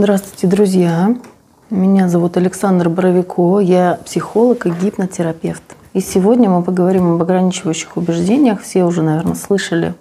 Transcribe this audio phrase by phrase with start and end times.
[0.00, 1.16] Здравствуйте, друзья.
[1.70, 5.64] Меня зовут Александр Боровико, я психолог и гипнотерапевт.
[5.92, 8.62] И сегодня мы поговорим об ограничивающих убеждениях.
[8.62, 9.94] Все уже, наверное, слышали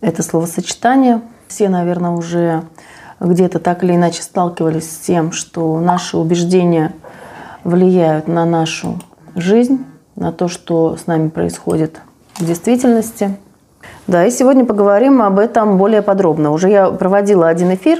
[0.00, 1.20] это словосочетание.
[1.48, 2.62] Все, наверное, уже
[3.18, 6.94] где-то так или иначе сталкивались с тем, что наши убеждения
[7.64, 9.00] влияют на нашу
[9.34, 11.98] жизнь, на то, что с нами происходит
[12.36, 13.36] в действительности.
[14.06, 16.52] Да, и сегодня поговорим об этом более подробно.
[16.52, 17.98] Уже я проводила один эфир,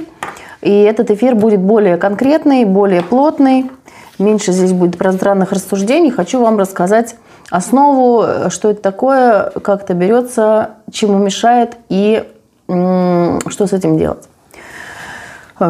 [0.61, 3.71] и этот эфир будет более конкретный, более плотный.
[4.17, 6.11] Меньше здесь будет пространных рассуждений.
[6.11, 7.15] Хочу вам рассказать
[7.49, 12.23] основу, что это такое, как это берется, чему мешает и
[12.67, 14.27] что с этим делать.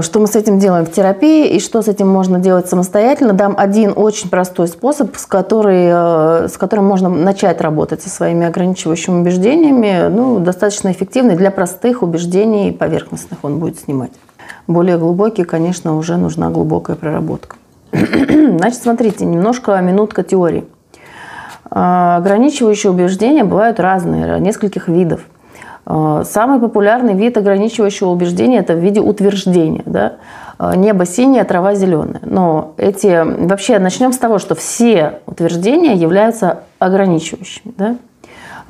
[0.02, 3.34] Что мы с этим делаем в терапии и что с этим можно делать самостоятельно.
[3.34, 8.46] Дам один очень простой способ, с, который, э, с которым можно начать работать со своими
[8.46, 10.08] ограничивающими убеждениями.
[10.10, 14.12] Ну, достаточно эффективный для простых убеждений поверхностных он будет снимать.
[14.70, 17.58] Более глубокий, конечно, уже нужна глубокая проработка.
[17.92, 20.64] Значит, смотрите, немножко минутка теории.
[21.70, 25.20] Э, ограничивающие убеждения бывают разные, нескольких видов–
[25.90, 29.82] Э, самый популярный вид ограничивающего убеждения– это в виде утверждения.
[29.86, 30.14] Да?
[30.60, 32.22] Э, Небо синее, трава зеленая.
[32.24, 33.24] Но эти...
[33.48, 37.74] Вообще начнем с того, что все утверждения являются ограничивающими.
[37.76, 37.96] Да?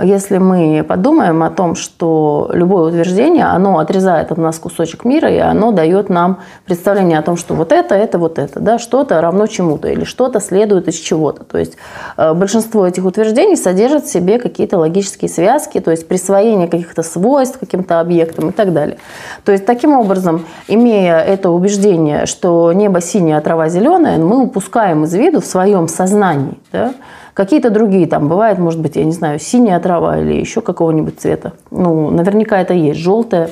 [0.01, 5.37] Если мы подумаем о том, что любое утверждение, оно отрезает от нас кусочек мира, и
[5.37, 9.45] оно дает нам представление о том, что вот это, это, вот это, да, что-то равно
[9.47, 11.43] чему-то, или что-то следует из чего-то.
[11.43, 11.75] То есть
[12.15, 17.59] э, большинство этих утверждений содержит в себе какие-то логические связки, то есть присвоение каких-то свойств
[17.59, 18.99] каким-то объектам и так далее.
[19.43, 25.03] То есть таким образом, имея это убеждение, что небо синее, а трава зеленая, мы упускаем
[25.03, 26.93] из виду в своем сознании, да,
[27.33, 31.53] Какие-то другие там бывает, может быть, я не знаю, синяя трава или еще какого-нибудь цвета.
[31.71, 33.49] Ну, наверняка это есть, желтая.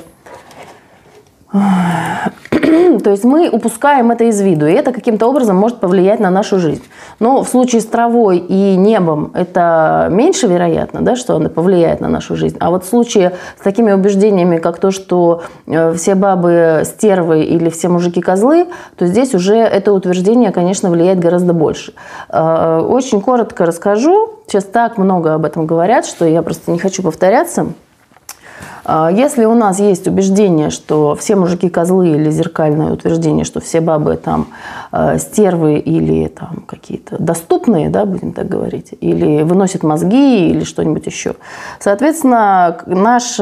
[3.03, 6.59] То есть мы упускаем это из виду, и это каким-то образом может повлиять на нашу
[6.59, 6.83] жизнь.
[7.19, 12.09] Но в случае с травой и небом это меньше вероятно, да, что оно повлияет на
[12.09, 12.57] нашу жизнь.
[12.59, 17.69] А вот в случае с такими убеждениями, как то, что э, все бабы стервы или
[17.69, 21.93] все мужики козлы, то здесь уже это утверждение, конечно, влияет гораздо больше.
[22.29, 24.31] Э, очень коротко расскажу.
[24.47, 27.67] Сейчас так много об этом говорят, что я просто не хочу повторяться.
[28.89, 33.81] А, если у нас есть убеждение, что все мужики козлы или зеркальное утверждение, что все
[33.81, 34.47] бабы там
[34.93, 41.05] э, стервы или там какие-то доступные, да, будем так говорить, или выносят мозги или что-нибудь
[41.05, 41.35] еще,
[41.79, 43.37] соответственно, наш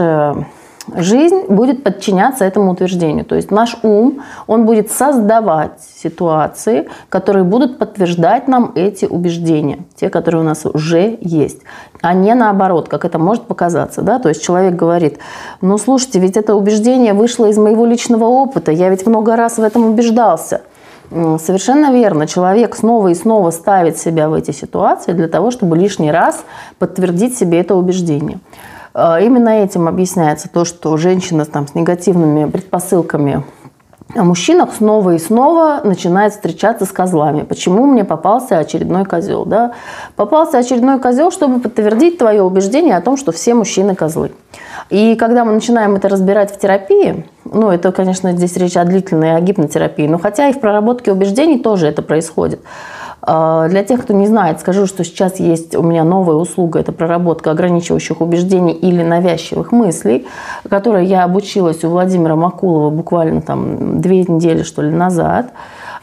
[0.93, 3.25] жизнь будет подчиняться этому утверждению.
[3.25, 10.09] То есть наш ум, он будет создавать ситуации, которые будут подтверждать нам эти убеждения, те,
[10.09, 11.61] которые у нас уже есть,
[12.01, 14.01] а не наоборот, как это может показаться.
[14.01, 14.19] Да?
[14.19, 15.17] То есть человек говорит,
[15.61, 19.63] ну слушайте, ведь это убеждение вышло из моего личного опыта, я ведь много раз в
[19.63, 20.61] этом убеждался.
[21.11, 22.25] Совершенно верно.
[22.25, 26.43] Человек снова и снова ставит себя в эти ситуации для того, чтобы лишний раз
[26.79, 28.39] подтвердить себе это убеждение.
[28.97, 33.43] А, именно этим объясняется то, что женщина там, с негативными предпосылками
[34.15, 37.41] о мужчинах снова и снова начинает встречаться с козлами.
[37.41, 39.43] Почему мне попался очередной козел?
[39.43, 39.73] Да?
[40.15, 44.31] Попался очередной козел, чтобы подтвердить твое убеждение о том, что все мужчины козлы.
[44.89, 49.35] И когда мы начинаем это разбирать в терапии, ну, это, конечно, здесь речь о длительной
[49.35, 52.61] о гипнотерапии, но хотя и в проработке убеждений тоже это происходит.
[53.27, 56.91] А, для тех, кто не знает, скажу, что сейчас есть у меня новая услуга, это
[56.91, 60.27] проработка ограничивающих убеждений или навязчивых мыслей,
[60.69, 65.53] которой я обучилась у Владимира Макулова буквально там две недели, что ли, назад.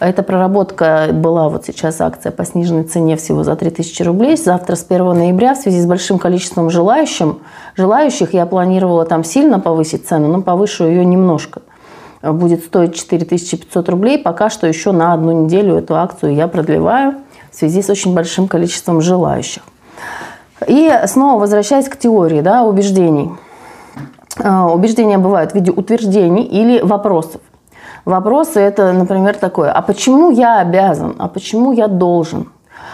[0.01, 4.37] Эта проработка была вот сейчас акция по сниженной цене всего за 3000 рублей.
[4.37, 7.39] Завтра с 1 ноября в связи с большим количеством желающим,
[7.77, 11.63] желающих я планировала там сильно повысить цену, но повышу ее немножко
[12.23, 14.19] будет стоить 4500 рублей.
[14.19, 17.17] Пока что еще на одну неделю эту акцию я продлеваю
[17.51, 19.63] в связи с очень большим количеством желающих.
[20.67, 23.33] И снова возвращаясь к теории да, убеждений.
[24.43, 27.41] А, убеждения бывают в виде утверждений или вопросов.
[28.05, 32.51] Вопросы это, например, такое, а почему я обязан, а почему я должен,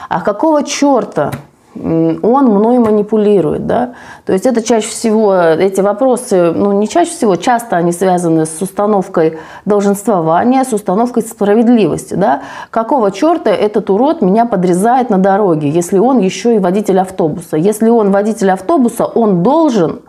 [0.08, 1.32] а какого черта
[2.22, 3.94] он мной манипулирует, да,
[4.26, 8.60] то есть это чаще всего, эти вопросы, ну не чаще всего, часто они связаны с
[8.60, 15.98] установкой долженствования, с установкой справедливости, да, какого черта этот урод меня подрезает на дороге, если
[15.98, 20.00] он еще и водитель автобуса, если он водитель автобуса, он должен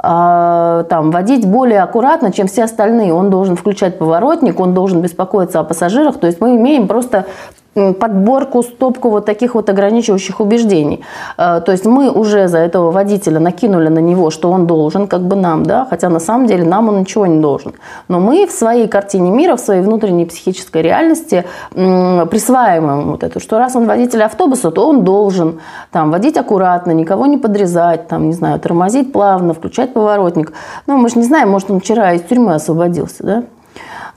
[0.00, 3.12] а, там, водить более аккуратно, чем все остальные.
[3.12, 6.18] Он должен включать поворотник, он должен беспокоиться о пассажирах.
[6.18, 7.26] То есть мы имеем просто
[7.74, 11.04] подборку, стопку вот таких вот ограничивающих убеждений.
[11.36, 15.22] Э, то есть мы уже за этого водителя накинули на него, что он должен, как
[15.22, 17.74] бы нам, да, хотя на самом деле нам он ничего не должен.
[18.08, 23.58] Но мы в своей картине мира, в своей внутренней психической реальности присваиваем вот это, что
[23.58, 25.60] раз он водитель автобуса, то он должен
[25.92, 30.52] там водить аккуратно, никого не подрезать, там, не знаю, тормозить плавно, включать поворотник.
[30.86, 33.42] Ну, мы же не знаем, может, он вчера из тюрьмы освободился, да?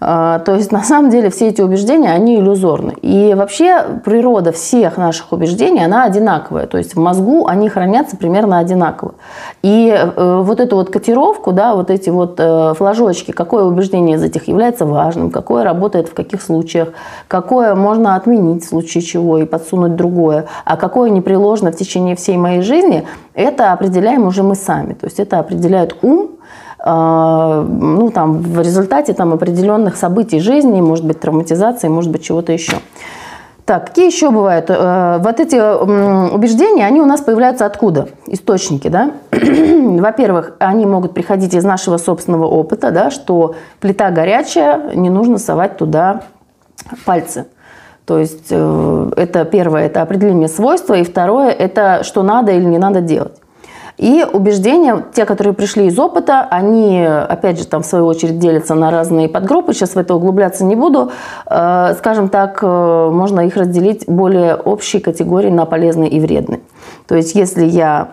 [0.03, 2.95] А, то есть на самом деле все эти убеждения, они иллюзорны.
[3.01, 6.65] И вообще природа всех наших убеждений, она одинаковая.
[6.65, 9.13] То есть в мозгу они хранятся примерно одинаково.
[9.61, 14.23] И э, вот эту вот котировку, да, вот эти вот э, флажочки, какое убеждение из
[14.23, 16.89] этих является важным, какое работает в каких случаях,
[17.27, 22.37] какое можно отменить в случае чего и подсунуть другое, а какое непреложно в течение всей
[22.37, 23.05] моей жизни,
[23.35, 24.93] это определяем уже мы сами.
[24.93, 26.31] То есть это определяет ум,
[26.83, 32.77] ну, там, в результате там, определенных событий жизни, может быть, травматизации, может быть, чего-то еще.
[33.65, 34.65] Так, какие еще бывают?
[34.69, 38.09] Э, вот эти убеждения, они у нас появляются откуда?
[38.27, 39.11] Источники, да?
[39.31, 45.77] Во-первых, они могут приходить из нашего собственного опыта, да, что плита горячая, не нужно совать
[45.77, 46.23] туда
[47.05, 47.45] пальцы.
[48.05, 52.79] То есть э, это первое, это определение свойства, и второе, это что надо или не
[52.79, 53.40] надо делать.
[54.01, 58.73] И убеждения, те, которые пришли из опыта, они, опять же, там в свою очередь делятся
[58.73, 59.73] на разные подгруппы.
[59.73, 61.11] Сейчас в это углубляться не буду.
[61.45, 66.61] Э, скажем так, э, можно их разделить более общие категории на полезные и вредные.
[67.07, 68.07] То есть, если я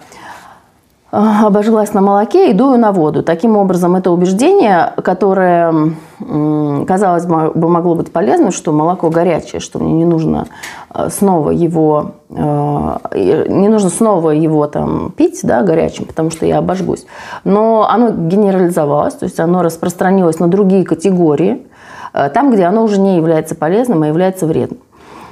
[1.10, 3.22] обожглась на молоке и дую на воду.
[3.22, 9.92] Таким образом, это убеждение, которое, казалось бы, могло быть полезным, что молоко горячее, что мне
[9.92, 10.48] не нужно
[10.94, 16.58] э, снова его, э, не нужно снова его там пить, да, горячим, потому что я
[16.58, 17.06] обожгусь.
[17.44, 21.66] Но оно генерализовалось, то есть оно распространилось на другие категории,
[22.12, 24.80] э, там, где оно уже не является полезным, а является вредным.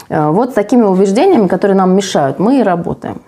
[0.09, 3.23] Вот с такими убеждениями, которые нам мешают, мы и работаем.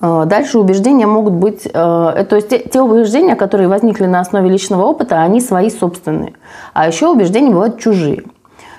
[0.00, 4.84] Э, дальше убеждения могут быть, э, то есть те, убеждения, которые возникли на основе личного
[4.84, 6.34] опыта, они свои собственные.
[6.72, 8.24] А еще убеждения бывают чужие.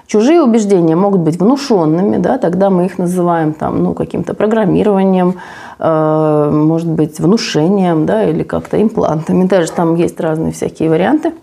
[0.07, 5.35] Чужие убеждения могут быть внушенными, да, тогда мы их называем там, ну, каким-то программированием,
[5.79, 9.45] э, может быть, внушением да, или как-то имплантами.
[9.45, 11.33] Даже там есть разные всякие варианты.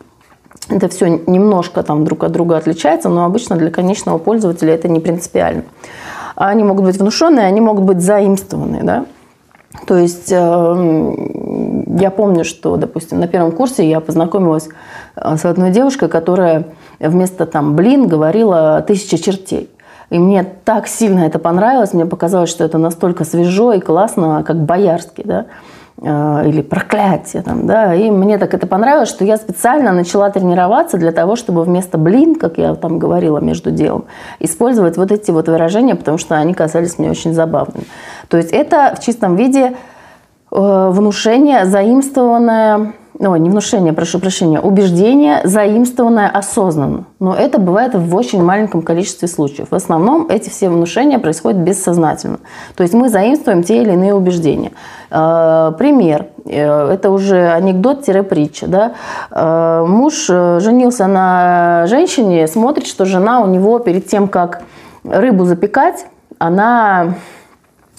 [0.69, 5.01] Это все немножко там друг от друга отличается, но обычно для конечного пользователя это не
[5.01, 5.63] принципиально.
[6.37, 8.83] Они могут быть внушенные, они могут быть заимствованные.
[8.83, 9.07] Да?
[9.89, 14.69] То есть эм, я помню, что, допустим, на первом курсе я познакомилась
[15.17, 16.67] э, с одной девушкой, которая
[17.01, 19.71] вместо там блин говорила тысяча чертей.
[20.11, 24.57] И мне так сильно это понравилось, мне показалось, что это настолько свежо и классно, как
[24.57, 25.47] боярский, да.
[26.01, 27.43] Э, или проклятие.
[27.43, 27.95] Там, да?
[27.95, 32.37] И мне так это понравилось, что я специально начала тренироваться для того, чтобы вместо блин,
[32.37, 34.05] как я там говорила между делом,
[34.39, 37.85] использовать вот эти вот выражения, потому что они казались мне очень забавными.
[38.29, 39.75] То есть это в чистом виде
[40.53, 47.05] э, внушение, заимствованное ну, не внушение, прошу прощения, убеждение, заимствованное осознанно.
[47.19, 49.69] Но это бывает в очень маленьком количестве случаев.
[49.71, 52.39] В основном эти все внушения происходят бессознательно.
[52.77, 54.73] То есть мы заимствуем те или иные убеждения.
[55.11, 56.27] Э, пример.
[56.45, 58.69] Э, это уже анекдот-притча.
[58.69, 58.93] Да?
[59.31, 64.63] Э, муж женился на женщине, смотрит, что жена у него перед тем, как
[65.05, 66.07] рыбу запекать,
[66.39, 67.15] она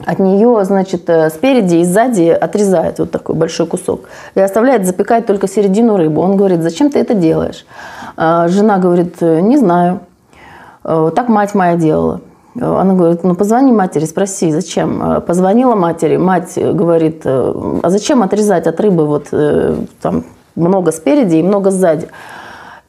[0.05, 4.01] от нее, значит, э, спереди и сзади отрезает вот такой большой кусок
[4.35, 6.21] и оставляет запекать только середину рыбы.
[6.21, 7.65] Он говорит, зачем ты это делаешь?
[8.15, 9.99] А жена говорит, «Э, не знаю.
[10.83, 12.21] Э, так мать моя делала.
[12.55, 15.21] Она говорит, ну позвони матери, спроси, зачем.
[15.25, 19.27] Позвонила матери, мать говорит, а зачем отрезать от рыбы вот
[20.01, 20.23] там
[20.55, 22.07] много спереди и много сзади?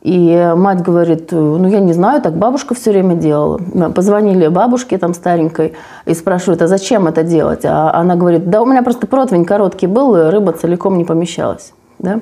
[0.02, 3.59] И мать говорит, ну я не знаю, так бабушка все время делала.
[3.95, 5.75] Позвонили бабушке там старенькой
[6.07, 7.64] и спрашивают, а зачем это делать?
[7.64, 11.75] А она говорит, да у меня просто противень короткий был, рыба целиком не помещалась.
[11.99, 12.21] Да?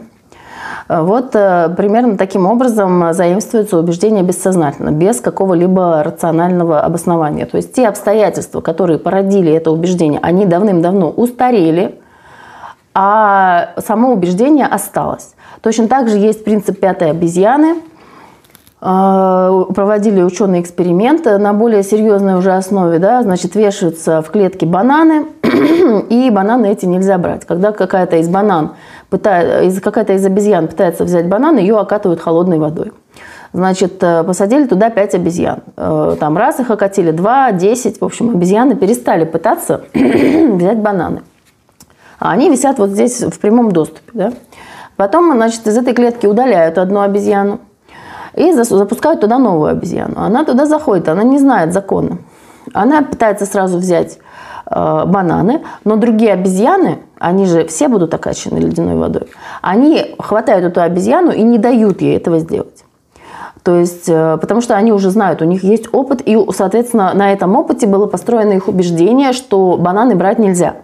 [0.89, 7.47] Вот э, примерно таким образом заимствуется убеждение бессознательно, без какого-либо рационального обоснования.
[7.47, 12.01] То есть те обстоятельства, которые породили это убеждение, они давным-давно устарели,
[13.01, 15.37] а само убеждение осталось.
[15.61, 17.77] Точно так же есть принцип пятой обезьяны.
[18.81, 25.27] А, проводили ученые эксперименты на более серьезной уже основе, да, значит, вешаются в клетке бананы,
[26.11, 27.45] и бананы эти нельзя брать.
[27.45, 28.73] Когда какая-то из банан,
[29.11, 32.91] пытает, какая-то из обезьян пытается взять банан, ее окатывают холодной водой.
[33.53, 35.61] Значит, э, посадили туда 5 обезьян.
[35.77, 38.01] Э, там раз их окатили, два, десять.
[38.01, 41.23] В общем, обезьяны перестали пытаться взять бананы.
[42.19, 44.11] А они висят вот здесь в прямом доступе.
[44.13, 44.33] Да?
[44.97, 47.61] Потом, значит, из этой клетки удаляют одну обезьяну
[48.35, 50.15] и запускают туда новую обезьяну.
[50.17, 52.19] Она туда заходит, она не знает закона.
[52.75, 54.19] Она пытается сразу взять
[54.67, 59.29] э, бананы, но другие обезьяны, они же все будут окачаны ледяной водой,
[59.63, 62.85] они хватают эту обезьяну и не дают ей этого сделать.
[63.63, 67.33] То есть, э, потому что они уже знают, у них есть опыт, и, соответственно, на
[67.33, 70.77] этом опыте было построено их убеждение, что бананы брать нельзя.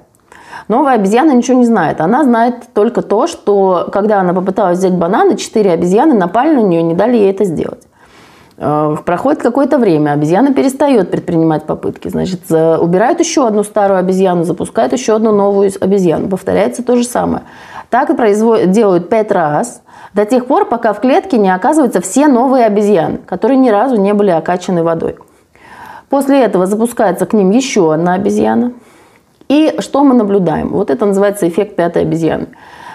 [0.68, 2.00] Новая обезьяна ничего не знает.
[2.00, 6.80] Она знает только то, что когда она попыталась взять бананы, четыре обезьяны напали на нее
[6.80, 7.82] и не дали ей это сделать.
[8.56, 12.08] Э, проходит какое-то время, обезьяна перестает предпринимать попытки.
[12.08, 16.28] Значит, убирают еще одну старую обезьяну, запускают еще одну новую обезьяну.
[16.28, 17.42] Повторяется то же самое.
[17.90, 19.82] Так и производят, делают пять раз,
[20.14, 24.14] до тех пор, пока в клетке не оказываются все новые обезьяны, которые ни разу не
[24.14, 25.16] были окачаны водой.
[26.08, 28.72] После этого запускается к ним еще одна обезьяна.
[29.48, 30.68] И что мы наблюдаем?
[30.68, 32.48] Вот это называется эффект пятой обезьяны.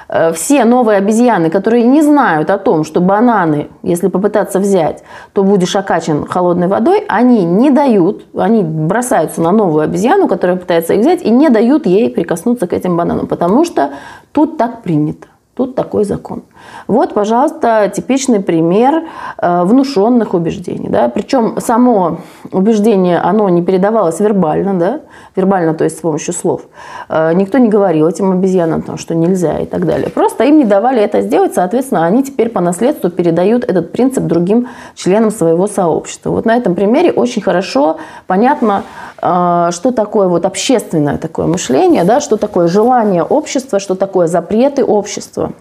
[0.09, 5.03] Э, все новые обезьяны, которые не знают о том, что бананы, если попытаться взять,
[5.33, 10.93] то будешь окачан холодной водой, они не дают, они бросаются на новую обезьяну, которая пытается
[10.93, 13.91] их взять, и не дают ей прикоснуться к этим бананам, потому что
[14.31, 15.27] тут так принято.
[15.55, 16.43] Тут такой закон.
[16.87, 19.03] Вот, пожалуйста, типичный пример
[19.37, 20.89] э, внушенных убеждений.
[20.89, 21.09] Да?
[21.09, 22.17] Причем само
[22.51, 25.01] убеждение, оно не передавалось вербально, да?
[25.35, 26.61] вербально, то есть с помощью слов.
[27.07, 30.09] Э, никто не говорил этим обезьянам, там, что нельзя и так далее.
[30.09, 34.67] Просто им не давали это сделать, соответственно, они теперь по наследству передают этот принцип другим
[34.95, 36.31] членам своего сообщества.
[36.31, 37.97] Вот на этом примере очень хорошо
[38.27, 38.83] понятно,
[39.21, 42.19] э, что такое вот общественное такое мышление, да?
[42.19, 45.51] что такое желание общества, что такое запреты общества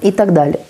[0.00, 0.60] и так далее.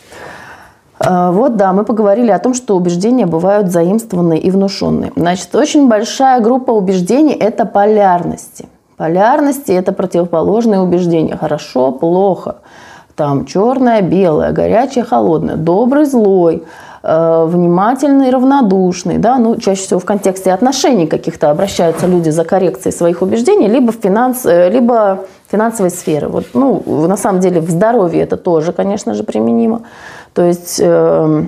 [1.04, 5.12] А, вот, да, мы поговорили о том, что убеждения бывают заимствованные и внушенные.
[5.16, 8.66] Значит, очень большая группа убеждений– это полярности.
[8.96, 11.36] Полярности– это противоположные убеждения.
[11.36, 12.56] Хорошо, плохо.
[13.16, 16.62] Там черное, белое, горячее, холодное, добрый, злой,
[17.02, 19.18] э, внимательный, равнодушный.
[19.18, 19.38] Да?
[19.38, 23.96] Ну, чаще всего в контексте отношений каких-то обращаются люди за коррекцией своих убеждений, либо в
[23.96, 26.28] финанс, э, либо финансовой сферы.
[26.28, 29.82] Вот, ну, на самом деле в здоровье это тоже, конечно же, применимо.
[30.32, 31.44] То есть э,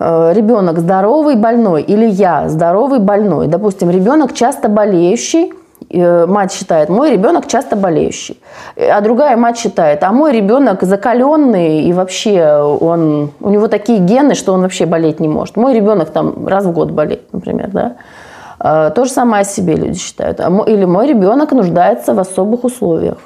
[0.00, 3.46] э, ребенок здоровый, больной, или я здоровый, больной.
[3.46, 5.52] Допустим, ребенок часто болеющий,
[5.90, 8.40] э, мать считает, мой ребенок часто болеющий.
[8.76, 14.34] А другая мать считает, а мой ребенок закаленный и вообще он, у него такие гены,
[14.34, 15.56] что он вообще болеть не может.
[15.56, 17.92] Мой ребенок там раз в год болеет, например, да.
[18.66, 20.40] А, то же самое о себе люди считают.
[20.40, 23.18] А или мой ребенок нуждается в особых условиях.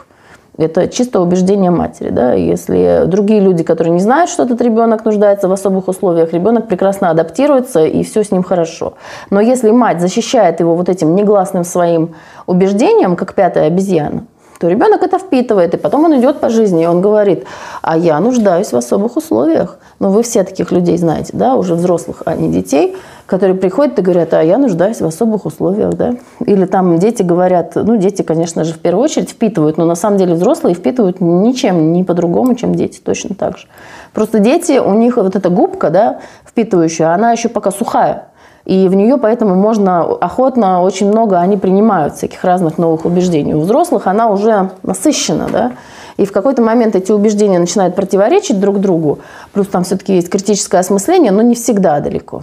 [0.57, 2.11] Это чисто убеждение матери.
[2.11, 2.33] Да?
[2.33, 7.11] Если другие люди, которые не знают, что этот ребенок нуждается в особых условиях, ребенок прекрасно
[7.11, 8.95] адаптируется и все с ним хорошо.
[9.30, 12.16] Но если мать защищает его вот этим негласным своим
[12.47, 14.25] убеждением, как пятая обезьяна,
[14.58, 17.44] то ребенок это впитывает, и потом он идет по жизни, и он говорит,
[17.82, 19.78] а я нуждаюсь в особых условиях.
[20.00, 22.96] Ну, вы все таких людей знаете, да, уже взрослых, а не детей,
[23.26, 26.16] которые приходят и говорят, а я нуждаюсь в особых условиях, да.
[26.44, 30.16] Или там дети говорят, ну, дети, конечно же, в первую очередь впитывают, но на самом
[30.18, 33.66] деле взрослые впитывают ничем, не по-другому, чем дети, точно так же.
[34.12, 38.27] Просто дети, у них вот эта губка, да, впитывающая, она еще пока сухая.
[38.68, 43.54] И в нее поэтому можно охотно, очень много они принимают всяких разных новых убеждений.
[43.54, 45.72] У взрослых она уже насыщена, да,
[46.18, 49.20] и в какой-то момент эти убеждения начинают противоречить друг другу,
[49.54, 52.42] плюс там все-таки есть критическое осмысление, но не всегда далеко.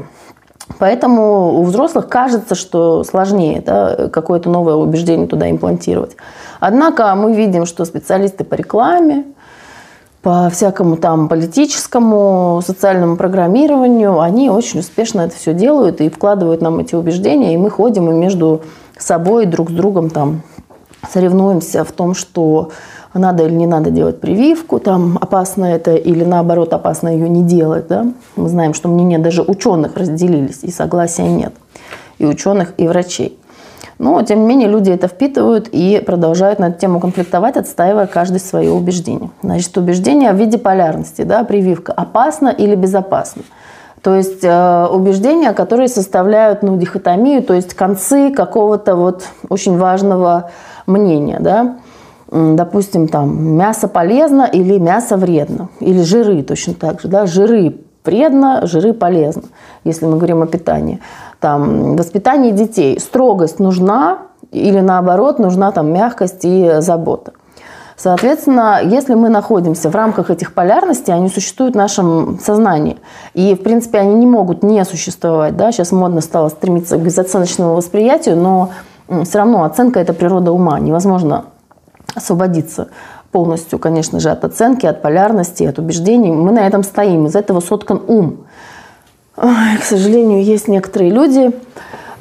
[0.80, 6.18] Поэтому у взрослых кажется, что сложнее да, какое-то новое убеждение туда имплантировать.
[6.60, 9.26] Однако мы видим, что специалисты по рекламе,
[10.26, 16.80] по всякому там политическому, социальному программированию, они очень успешно это все делают и вкладывают нам
[16.80, 18.64] эти убеждения, и мы ходим и между
[18.98, 20.42] собой друг с другом там
[21.14, 22.72] соревнуемся в том, что
[23.14, 27.88] надо или не надо делать прививку, там опасно это или наоборот опасно ее не делать.
[27.88, 28.08] Да?
[28.36, 31.54] Мы знаем, что мнения даже ученых разделились, и согласия нет.
[32.18, 33.38] И ученых, и врачей.
[33.98, 38.40] Но, тем не менее, люди это впитывают и продолжают на эту тему конфликтовать, отстаивая каждый
[38.40, 39.30] свое убеждение.
[39.42, 43.44] Значит, убеждение в виде полярности, да, прививка, опасно или безопасно.
[44.02, 50.52] То есть э, убеждения, которые составляют ну, дихотомию, то есть концы какого-то вот очень важного
[50.86, 51.38] мнения.
[51.40, 51.78] Да?
[52.32, 58.66] допустим, там мясо полезно или мясо вредно, или жиры точно так же, да, жиры вредно,
[58.66, 59.44] жиры полезно,
[59.84, 61.00] если мы говорим о питании.
[61.40, 64.20] Там, воспитание детей, строгость нужна
[64.52, 67.34] или наоборот нужна там мягкость и забота.
[67.98, 72.98] Соответственно, если мы находимся в рамках этих полярностей, они существуют в нашем сознании.
[73.34, 75.56] И, в принципе, они не могут не существовать.
[75.56, 75.72] Да?
[75.72, 78.72] Сейчас модно стало стремиться к безоценочному восприятию, но
[79.24, 80.80] все равно оценка– это природа ума.
[80.80, 81.46] Невозможно
[82.16, 82.90] освободиться
[83.36, 86.32] полностью, конечно же, от оценки, от полярности, от убеждений.
[86.32, 88.46] Мы на этом стоим, из этого соткан ум.
[89.36, 91.52] Ой, к сожалению, есть некоторые люди,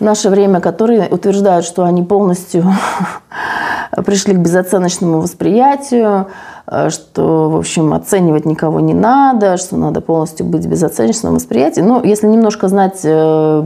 [0.00, 2.64] наше время, которые утверждают, что они полностью
[4.04, 6.26] пришли к безоценочному восприятию,
[6.66, 11.80] э, что, в общем, оценивать никого не надо, что надо полностью быть в безоценочном восприятии.
[11.80, 13.62] Но если немножко знать э,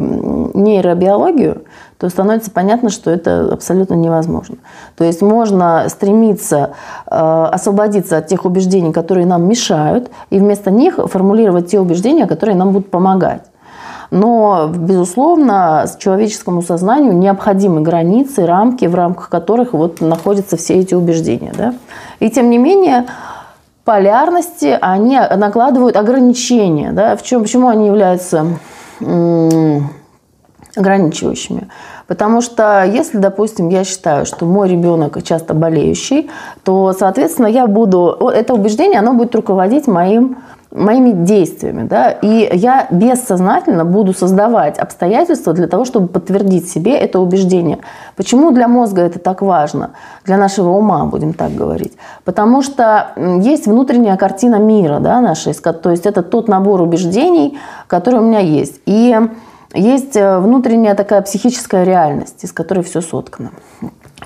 [0.53, 1.63] нейробиологию,
[1.99, 4.57] то становится понятно, что это абсолютно невозможно.
[4.97, 6.71] То есть можно стремиться
[7.07, 12.57] э, освободиться от тех убеждений, которые нам мешают, и вместо них формулировать те убеждения, которые
[12.57, 13.43] нам будут помогать.
[14.11, 21.53] Но, безусловно, человеческому сознанию необходимы границы, рамки, в рамках которых вот находятся все эти убеждения.
[21.57, 21.75] Да?
[22.19, 23.05] И тем не менее,
[23.85, 26.93] полярности, они накладывают ограничения.
[26.93, 27.17] Да?
[27.17, 28.47] В чем, почему они являются
[30.79, 31.69] ограничивающими?
[32.07, 36.31] Потому что если, допустим, я считаю, что мой ребенок часто болеющий,
[36.65, 40.39] то, соответственно, я буду, это убеждение, оно будет руководить моим
[40.71, 47.21] моими действиями, да, и я бессознательно буду создавать обстоятельства для того, чтобы подтвердить себе это
[47.21, 47.79] убеждение.
[48.17, 49.93] Почему для мозга это так важно?
[50.25, 51.95] Для нашего ума, будем так говорить.
[52.25, 58.21] Потому что есть внутренняя картина мира, да, наша, то есть это тот набор убеждений, который
[58.21, 58.81] у меня есть.
[58.85, 59.17] И
[59.75, 63.51] есть э, внутренняя такая психическая реальность, из которой все соткано.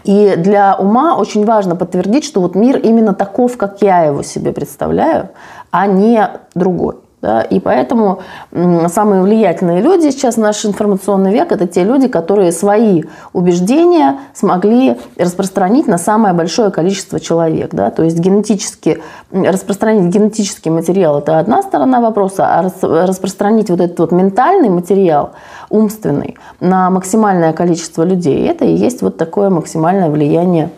[0.04, 4.52] И для ума очень важно подтвердить, что вот мир именно таков, как я его себе
[4.52, 5.30] представляю,
[5.70, 6.96] а не другой.
[7.22, 7.40] Да?
[7.40, 8.18] И поэтому
[8.50, 14.98] самые влиятельные люди сейчас в наш информационный век– это те люди, которые свои убеждения смогли
[15.16, 17.70] распространить на самое большое количество человек.
[17.72, 17.90] Да?
[17.90, 19.00] То есть генетически,
[19.30, 25.30] распространить генетический материал– это одна сторона вопроса, а распространить вот этот вот ментальный материал,
[25.70, 30.70] умственный, на максимальное количество людей– это и есть вот такое максимальное влияние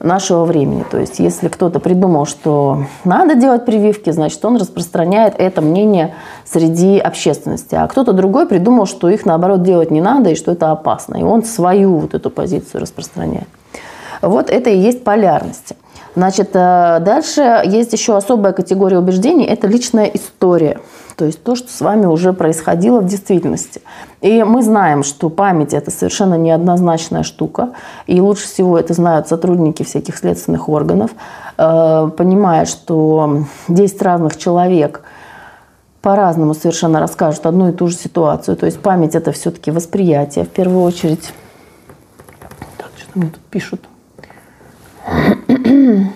[0.00, 0.84] нашего времени.
[0.90, 6.98] То есть, если кто-то придумал, что надо делать прививки, значит, он распространяет это мнение среди
[6.98, 7.74] общественности.
[7.74, 11.16] А кто-то другой придумал, что их, наоборот, делать не надо и что это опасно.
[11.16, 13.48] И он свою вот эту позицию распространяет.
[14.22, 15.76] Вот это и есть полярности.
[16.14, 20.80] Значит, э, дальше есть еще особая категория убеждений– это личная история.
[21.16, 23.80] То есть то, что с вами уже происходило в действительности.
[24.20, 27.70] И мы знаем, что память– это совершенно неоднозначная штука.
[28.06, 31.12] И лучше всего это знают сотрудники всяких следственных органов,
[31.56, 35.02] э, понимая, что 10 разных человек
[36.02, 38.56] по-разному совершенно расскажут одну и ту же ситуацию.
[38.58, 41.32] То есть память– это все-таки восприятие в первую очередь.
[42.76, 43.80] Так, что мне тут пишут?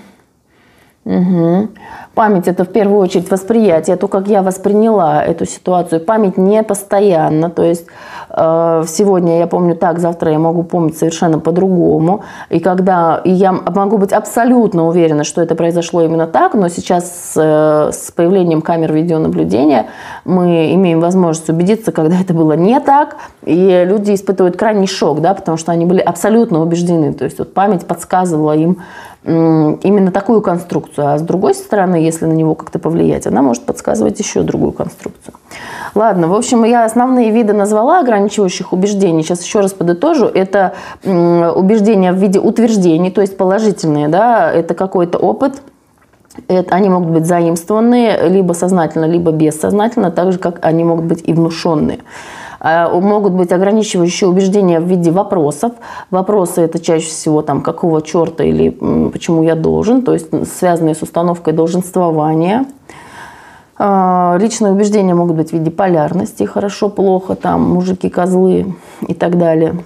[1.03, 1.69] Угу.
[2.21, 6.03] Память– это в первую очередь восприятие, то, как я восприняла эту ситуацию.
[6.03, 7.87] Память не постоянно, то есть
[8.29, 12.23] э, сегодня я помню так, завтра я могу помнить совершенно по-другому.
[12.51, 17.33] И когда и я могу быть абсолютно уверена, что это произошло именно так, но сейчас
[17.37, 19.87] э, с появлением камер видеонаблюдения
[20.27, 25.33] мы имеем возможность убедиться, когда это было не так, и люди испытывают крайний шок, да,
[25.33, 27.15] потому что они были абсолютно убеждены.
[27.15, 28.77] То есть вот память подсказывала им,
[29.25, 31.09] именно такую конструкцию.
[31.09, 35.35] А с другой стороны, если на него как-то повлиять, она может подсказывать еще другую конструкцию.
[35.95, 39.23] Ладно, в общем, я основные виды назвала ограничивающих убеждений.
[39.23, 40.27] Сейчас еще раз подытожу.
[40.27, 44.09] Это убеждения в виде утверждений, то есть положительные.
[44.09, 44.51] Да?
[44.53, 45.63] Это какой-то опыт,
[46.49, 51.23] это, они могут быть заимствованные либо сознательно, либо бессознательно, так же, как они могут быть
[51.27, 52.01] и внушенные.
[52.61, 55.73] А, могут быть ограничивающие убеждения в виде вопросов.
[56.11, 58.71] Вопросы это чаще всего там какого черта или
[59.11, 62.67] почему я должен, то есть связанные с установкой долженствования.
[63.79, 68.75] А, личные убеждения могут быть в виде полярности, хорошо, плохо, там мужики, козлы
[69.09, 69.83] и так далее.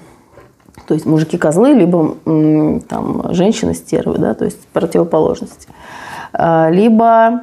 [0.89, 2.17] То есть мужики козлы, либо
[2.89, 5.69] там женщины стервы, да, то есть противоположности.
[6.33, 7.43] А, либо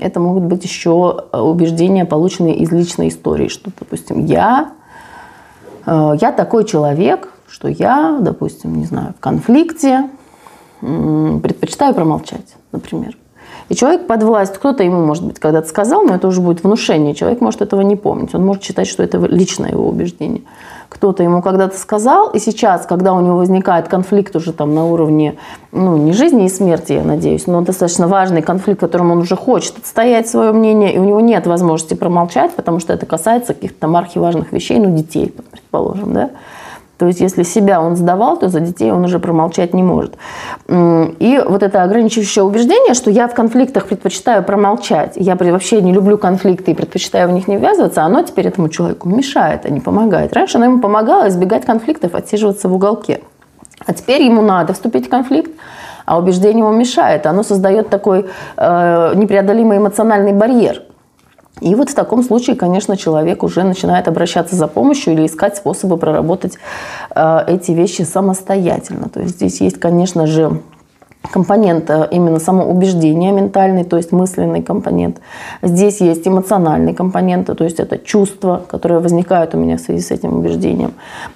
[0.00, 4.72] это могут быть еще э, убеждения, полученные из личной истории, что, допустим, я,
[5.84, 10.08] э, я такой человек, что я, допустим, не знаю, в конфликте
[10.80, 13.16] предпочитаю промолчать, например.
[13.68, 17.14] И человек под власть, кто-то ему, может быть, когда-то сказал, но это уже будет внушение.
[17.14, 18.34] Человек может этого не помнить.
[18.34, 20.42] Он может считать, что это личное его убеждение
[20.88, 25.36] кто-то ему когда-то сказал, и сейчас, когда у него возникает конфликт уже там на уровне,
[25.72, 29.36] ну, не жизни и смерти, я надеюсь, но достаточно важный конфликт, в котором он уже
[29.36, 33.80] хочет отстоять свое мнение, и у него нет возможности промолчать, потому что это касается каких-то
[33.80, 36.30] там архиважных вещей, ну, детей, предположим, да,
[36.98, 40.14] то есть, если себя он сдавал, то за детей он уже промолчать не может.
[40.68, 46.16] И вот это ограничивающее убеждение, что я в конфликтах предпочитаю промолчать, я вообще не люблю
[46.16, 50.32] конфликты и предпочитаю в них не ввязываться, оно теперь этому человеку мешает, а не помогает.
[50.32, 53.20] Раньше оно ему помогало избегать конфликтов, отсиживаться в уголке.
[53.84, 55.50] А теперь ему надо вступить в конфликт,
[56.06, 57.26] а убеждение ему мешает.
[57.26, 60.82] Оно создает такой э, непреодолимый эмоциональный барьер–
[61.60, 65.96] И вот в таком случае, конечно, человек уже начинает обращаться за помощью или искать способы
[65.96, 66.58] проработать
[67.14, 69.08] э, эти вещи самостоятельно.
[69.08, 70.60] То есть здесь есть, конечно же,
[71.30, 75.20] компонент э, именно самоубеждения ментальный, то есть мысленный компонент.
[75.62, 80.10] Здесь есть эмоциональный компонент, то есть это чувства, которые возникают у меня в связи с
[80.10, 80.92] этим убеждением.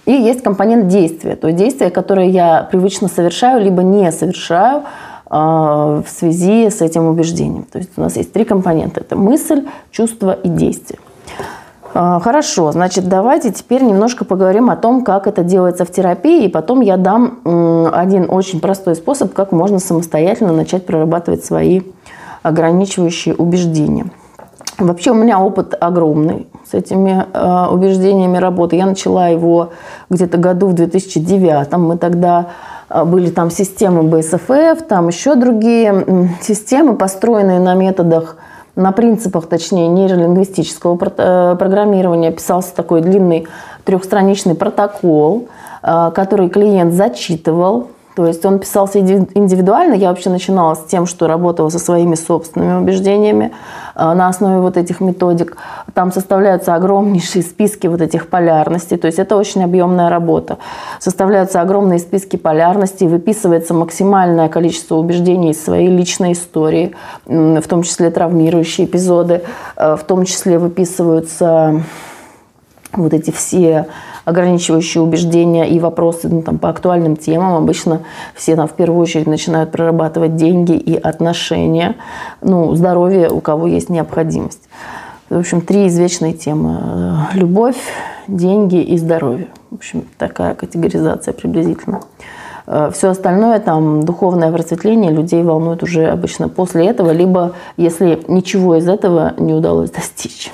[0.06, 4.82] И есть компонент действия, то есть действия, которые я привычно совершаю, либо не совершаю
[5.30, 7.62] в связи с этим убеждением.
[7.62, 9.00] То есть у нас есть три компонента.
[9.00, 10.98] Это мысль, чувство и действие.
[11.92, 16.48] А, хорошо, значит, давайте теперь немножко поговорим о том, как это делается в терапии, и
[16.48, 17.40] потом я дам
[17.92, 21.82] один очень простой способ, как можно самостоятельно начать прорабатывать свои
[22.42, 24.06] ограничивающие убеждения.
[24.78, 28.76] Вообще у меня опыт огромный с этими э, убеждениями работы.
[28.76, 29.72] Я начала его
[30.08, 31.72] где-то году в 2009.
[31.76, 32.44] Мы тогда а,
[33.04, 38.36] были там системы БСФФ, там еще другие системы, построенные на методах
[38.76, 42.30] на принципах, точнее, нейролингвистического э, программирования.
[42.30, 43.46] Писался такой длинный
[43.84, 45.48] трехстраничный протокол,
[45.82, 49.94] э, который клиент зачитывал, то есть он писался индивидуально.
[49.94, 53.52] Я вообще начинала с тем, что работала со своими собственными убеждениями
[53.94, 55.56] э, на основе вот этих методик.
[55.94, 58.96] Там составляются огромнейшие списки вот этих полярностей.
[58.96, 60.58] То есть это очень объемная работа.
[60.98, 66.94] Составляются огромные списки полярностей, выписывается максимальное количество убеждений из своей личной истории,
[67.26, 69.42] в том числе травмирующие эпизоды,
[69.76, 71.82] э, в том числе выписываются
[72.92, 73.86] вот эти все
[74.24, 77.54] ограничивающие убеждения и вопросы ну, там, по актуальным темам.
[77.54, 78.02] Обычно
[78.34, 81.96] все там в первую очередь начинают прорабатывать деньги и отношения,
[82.40, 84.68] ну, здоровье, у кого есть необходимость.
[85.28, 87.28] В общем, три извечные темы.
[87.34, 87.78] Любовь,
[88.26, 89.48] деньги и здоровье.
[89.70, 92.00] В общем, такая категоризация приблизительно.
[92.92, 98.88] Все остальное, там, духовное просветление людей волнует уже обычно после этого, либо если ничего из
[98.88, 100.52] этого не удалось достичь,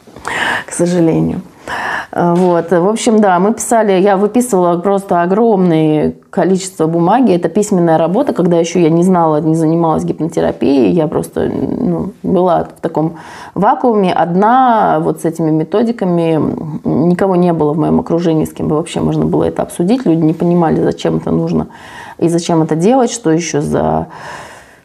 [0.66, 1.42] к сожалению.
[2.12, 2.70] Вот.
[2.70, 7.34] В общем, да, мы писали, я выписывала просто огромное количество бумаги.
[7.34, 10.90] Это письменная работа, когда еще я не знала, не занималась гипнотерапией.
[10.90, 13.16] Я просто ну, была в таком
[13.54, 14.12] вакууме.
[14.12, 16.38] Одна вот с этими методиками.
[16.84, 20.04] Никого не было в моем окружении, с кем бы вообще можно было это обсудить.
[20.04, 21.68] Люди не понимали, зачем это нужно
[22.18, 24.06] и зачем это делать, что еще за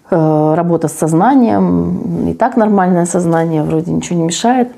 [0.09, 2.29] э, работа с сознанием.
[2.29, 4.69] И так нормальное сознание, вроде ничего не мешает.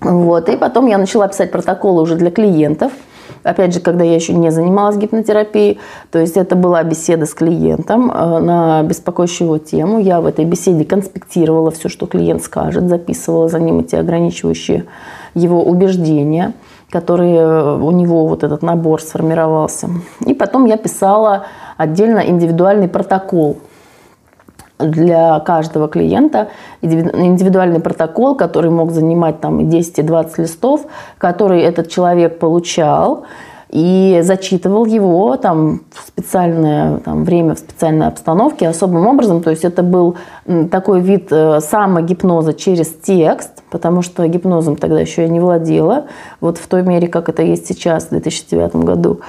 [0.00, 0.48] Вот.
[0.48, 2.92] И потом я начала писать протоколы уже для клиентов.
[3.42, 5.78] Опять же, когда я еще не занималась гипнотерапией,
[6.10, 9.98] то есть это была беседа с клиентом э, на беспокоящую его тему.
[9.98, 14.84] Я в этой беседе конспектировала все, что клиент скажет, записывала за ним эти ограничивающие
[15.34, 16.52] его убеждения,
[16.90, 19.88] которые э, у него вот этот набор сформировался.
[20.26, 21.46] И потом я писала
[21.78, 23.58] отдельно индивидуальный протокол
[24.82, 26.48] для каждого клиента
[26.82, 30.86] индивидуальный протокол, который мог занимать там 10 и 20 листов,
[31.18, 33.24] который этот человек получал
[33.70, 39.42] и зачитывал его там, в специальное там, время, в специальной обстановке особым образом.
[39.42, 40.16] То есть это был
[40.70, 46.06] такой вид э, самогипноза через текст, потому что гипнозом тогда еще я не владела,
[46.40, 49.20] вот в той мере, как это есть сейчас, в 2009 году.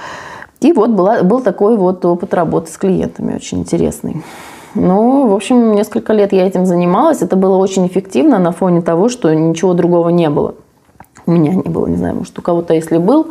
[0.60, 4.22] И вот была, был такой вот опыт работы с клиентами, очень интересный.
[4.74, 7.22] Ну, в общем, несколько лет я этим занималась.
[7.22, 10.54] Это было очень эффективно на фоне того, что ничего другого не было.
[11.24, 13.28] У меня не было, не знаю, может, у кого-то, если был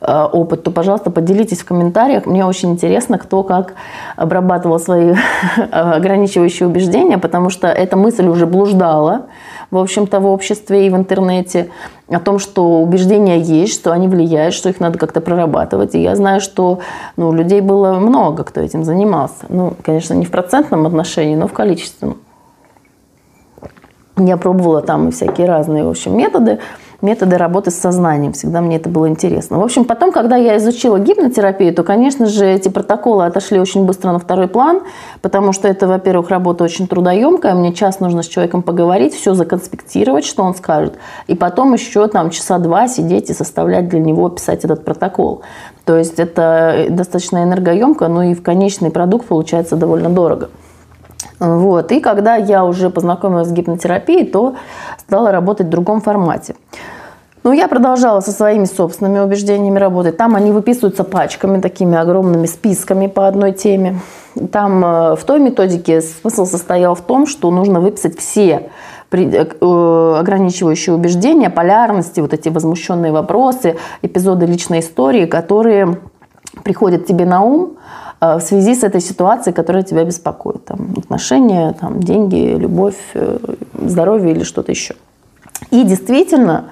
[0.00, 2.24] э, опыт, то, пожалуйста, поделитесь в комментариях.
[2.24, 3.74] Мне очень интересно, кто как
[4.16, 5.14] обрабатывал свои
[5.70, 9.26] ограничивающие убеждения, потому что эта мысль уже блуждала
[9.74, 11.68] в общем-то, в обществе и в интернете,
[12.08, 15.94] о том, что убеждения есть, что они влияют, что их надо как-то прорабатывать.
[15.94, 16.80] И я знаю, что
[17.16, 19.46] ну, людей было много, кто этим занимался.
[19.48, 22.18] Ну, конечно, не в процентном отношении, но в количественном.
[24.16, 26.60] Я пробовала там всякие разные, в общем, методы
[27.04, 28.32] методы работы с сознанием.
[28.32, 29.58] Всегда мне это было интересно.
[29.58, 34.10] В общем, потом, когда я изучила гипнотерапию, то, конечно же, эти протоколы отошли очень быстро
[34.10, 34.80] на второй план,
[35.22, 37.54] потому что это, во-первых, работа очень трудоемкая.
[37.54, 40.94] Мне час нужно с человеком поговорить, все законспектировать, что он скажет.
[41.28, 45.42] И потом еще там часа два сидеть и составлять для него, писать этот протокол.
[45.84, 50.48] То есть это достаточно энергоемко, но и в конечный продукт получается довольно дорого.
[51.38, 51.92] Вот.
[51.92, 54.56] И когда я уже познакомилась с гипнотерапией, то
[54.98, 56.54] стала работать в другом формате.
[57.44, 60.16] Ну, я продолжала со своими собственными убеждениями работать.
[60.16, 64.00] Там они выписываются пачками, такими огромными списками по одной теме.
[64.50, 68.70] Там э, в той методике смысл состоял в том, что нужно выписать все
[69.12, 75.98] э, ограничивающие убеждения, полярности, вот эти возмущенные вопросы, эпизоды личной истории, которые
[76.62, 77.76] приходят тебе на ум,
[78.20, 80.64] в связи с этой ситуацией, которая тебя беспокоит.
[80.64, 83.36] Там, отношения, там, деньги, любовь, э,
[83.82, 84.94] здоровье или что-то еще.
[85.70, 86.70] И действительно,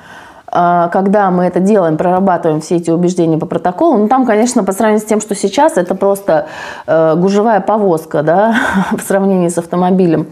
[0.53, 5.01] когда мы это делаем, прорабатываем все эти убеждения по протоколу, ну там, конечно, по сравнению
[5.01, 6.47] с тем, что сейчас, это просто
[6.87, 8.55] э, гужевая повозка, да,
[8.93, 10.27] в сравнении с автомобилем.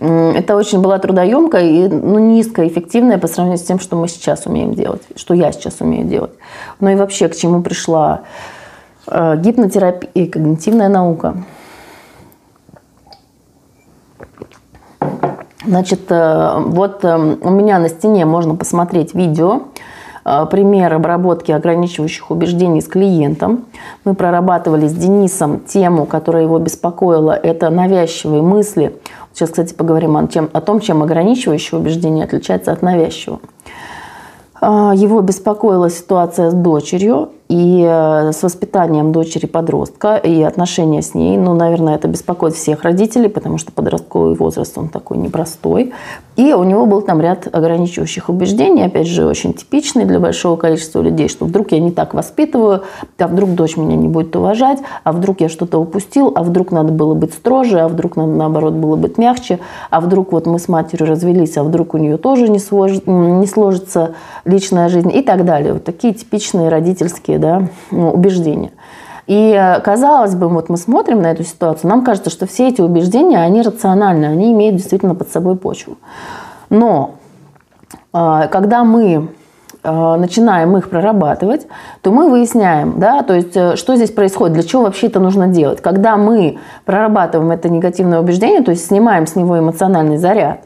[0.00, 4.74] Это очень была трудоемкая и ну, низкоэффективная по сравнению с тем, что мы сейчас умеем
[4.74, 6.32] делать, что я сейчас умею делать.
[6.80, 8.22] Ну и вообще, к чему пришла
[9.06, 11.44] э, гипнотерапия и когнитивная наука.
[15.66, 19.62] Значит, э, вот э, у меня на стене можно посмотреть видео,
[20.24, 23.66] э, пример обработки ограничивающих убеждений с клиентом.
[24.04, 27.32] Мы прорабатывали с Денисом тему, которая его беспокоила.
[27.32, 28.96] Это навязчивые мысли
[29.32, 33.40] Сейчас, кстати, поговорим о, чем, о том, чем ограничивающее убеждение отличается от навязчивого.
[34.60, 41.36] Его беспокоила ситуация с дочерью, и э, с воспитанием дочери-подростка и отношения с ней.
[41.36, 45.92] Ну, наверное, это беспокоит всех родителей, потому что подростковый возраст, он такой непростой.
[46.36, 51.02] И у него был там ряд ограничивающих убеждений, опять же, очень типичный для большого количества
[51.02, 52.84] людей, что вдруг я не так воспитываю,
[53.18, 56.92] а вдруг дочь меня не будет уважать, а вдруг я что-то упустил, а вдруг надо
[56.92, 59.58] было быть строже, а вдруг надо, наоборот, было быть мягче,
[59.90, 62.92] а вдруг вот мы с матерью развелись, а вдруг у нее тоже не, слож...
[63.06, 65.72] не сложится личная жизнь и так далее.
[65.72, 68.70] Вот такие типичные родительские да, ну, убеждения.
[69.26, 72.80] И э, казалось бы, вот мы смотрим на эту ситуацию, нам кажется, что все эти
[72.80, 75.98] убеждения, они рациональны, они имеют действительно под собой почву.
[76.68, 77.14] Но
[78.12, 79.30] э, когда мы
[79.82, 81.66] начинаем их прорабатывать,
[82.02, 85.80] то мы выясняем, да, то есть что здесь происходит, для чего вообще это нужно делать.
[85.80, 90.60] Когда мы прорабатываем это негативное убеждение, то есть снимаем с него эмоциональный заряд,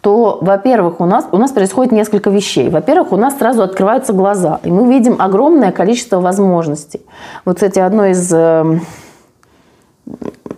[0.00, 2.70] то, во-первых, у нас, у нас происходит несколько вещей.
[2.70, 7.02] Во-первых, у нас сразу открываются глаза, и мы видим огромное количество возможностей.
[7.44, 8.32] Вот, кстати, одно из...
[8.32, 8.78] Э,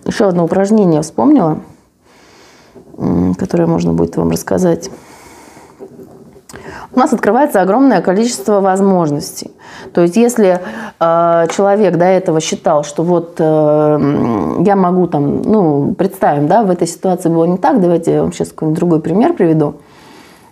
[0.05, 1.61] еще одно упражнение вспомнила,
[3.39, 4.91] которое можно будет вам рассказать
[6.95, 9.51] у нас открывается огромное количество возможностей.
[9.95, 10.61] То есть если
[11.01, 16.71] э, человек до этого считал, что вот э, я могу там, ну, представим, да, в
[16.71, 19.75] этой ситуации было не так, давайте я вам сейчас какой-нибудь другой пример приведу.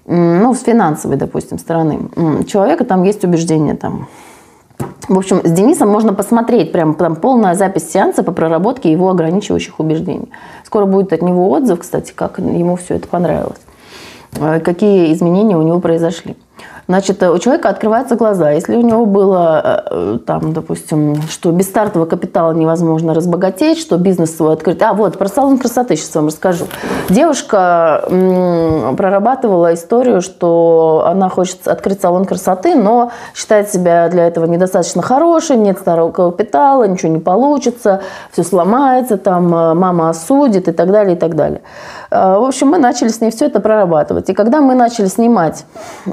[0.06, 2.08] Ну, с финансовой, допустим, стороны.
[2.16, 4.08] У человека там есть убеждение там,
[5.08, 9.78] в общем, с Денисом можно посмотреть, прям там полная запись сеанса по проработке его ограничивающих
[9.78, 10.30] убеждений.
[10.64, 13.60] Скоро будет от него отзыв, кстати, как ему все это понравилось.
[14.36, 16.36] Э, какие изменения у него произошли.
[16.90, 18.50] Значит, у человека открываются глаза.
[18.50, 24.36] Если у него было, э, там, допустим, что без стартового капитала невозможно разбогатеть, что бизнес
[24.36, 24.82] свой открыть.
[24.82, 26.66] А, вот, про салон красоты сейчас вам расскажу.
[27.08, 28.02] Девушка
[28.96, 35.58] прорабатывала историю, что она хочет открыть салон красоты, но считает себя для этого недостаточно хорошей,
[35.58, 38.00] нет старого капитала, ничего не получится,
[38.32, 41.60] все сломается, там, э, мама осудит и так далее, и так далее.
[42.10, 44.28] Э, в общем, мы начали с ней все это прорабатывать.
[44.28, 45.64] И когда мы начали снимать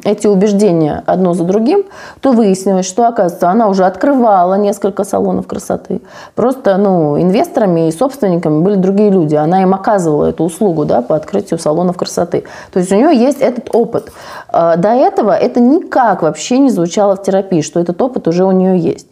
[0.03, 0.66] эти убеждения
[1.05, 1.83] одно за другим,
[2.21, 6.01] то выяснилось, что, оказывается, она уже открывала несколько салонов красоты.
[6.35, 9.35] Просто ну, инвесторами и собственниками были другие люди.
[9.35, 12.43] Она им оказывала эту услугу да, по открытию салонов красоты.
[12.71, 14.11] То есть у нее есть этот опыт.
[14.51, 18.51] Э, до этого это никак вообще не звучало в терапии, что этот опыт уже у
[18.51, 19.07] нее есть.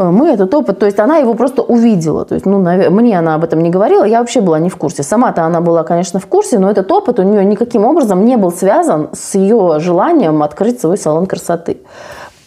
[0.00, 2.24] Э, мы этот опыт, то есть она его просто увидела.
[2.24, 2.58] То есть, ну,
[2.90, 5.02] мне она об этом не говорила, я вообще была не в курсе.
[5.02, 8.50] Сама-то она была, конечно, в курсе, но этот опыт у нее никаким образом не был
[8.50, 11.76] связан с ее желанием открыть свой салон красоты.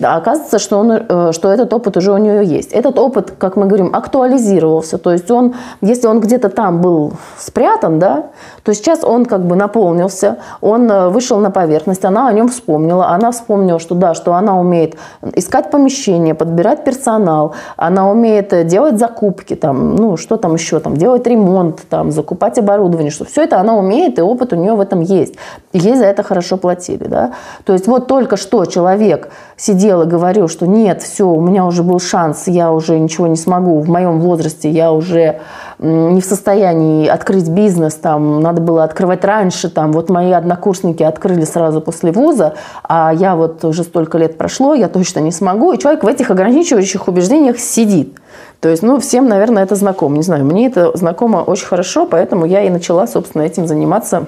[0.03, 2.71] А оказывается, что, он, э, что этот опыт уже у нее есть.
[2.71, 4.97] Этот опыт, как мы говорим, актуализировался.
[4.97, 8.25] То есть он, если он где-то там был спрятан, да,
[8.63, 13.07] то сейчас он как бы наполнился, он э, вышел на поверхность, она о нем вспомнила.
[13.07, 14.95] Она вспомнила, что да, что она умеет
[15.35, 20.97] искать помещение, подбирать персонал, она умеет э, делать закупки, там, ну, что там еще, там,
[20.97, 24.79] делать ремонт, там, закупать оборудование, что все это она умеет, и опыт у нее в
[24.79, 25.35] этом есть.
[25.73, 27.05] Ей за это хорошо платили.
[27.05, 27.33] Да?
[27.65, 31.65] То есть вот только что человек сидел сидел и говорил, что нет, все, у меня
[31.65, 35.39] уже был шанс, я уже ничего не смогу, в моем возрасте я уже
[35.77, 41.45] не в состоянии открыть бизнес, там надо было открывать раньше, там вот мои однокурсники открыли
[41.45, 45.77] сразу после вуза, а я вот уже столько лет прошло, я точно не смогу, и
[45.77, 48.17] человек в этих ограничивающих убеждениях сидит.
[48.59, 50.15] То есть, ну, всем, наверное, это знакомо.
[50.15, 54.25] Не знаю, мне это знакомо очень хорошо, поэтому я и начала, собственно, этим заниматься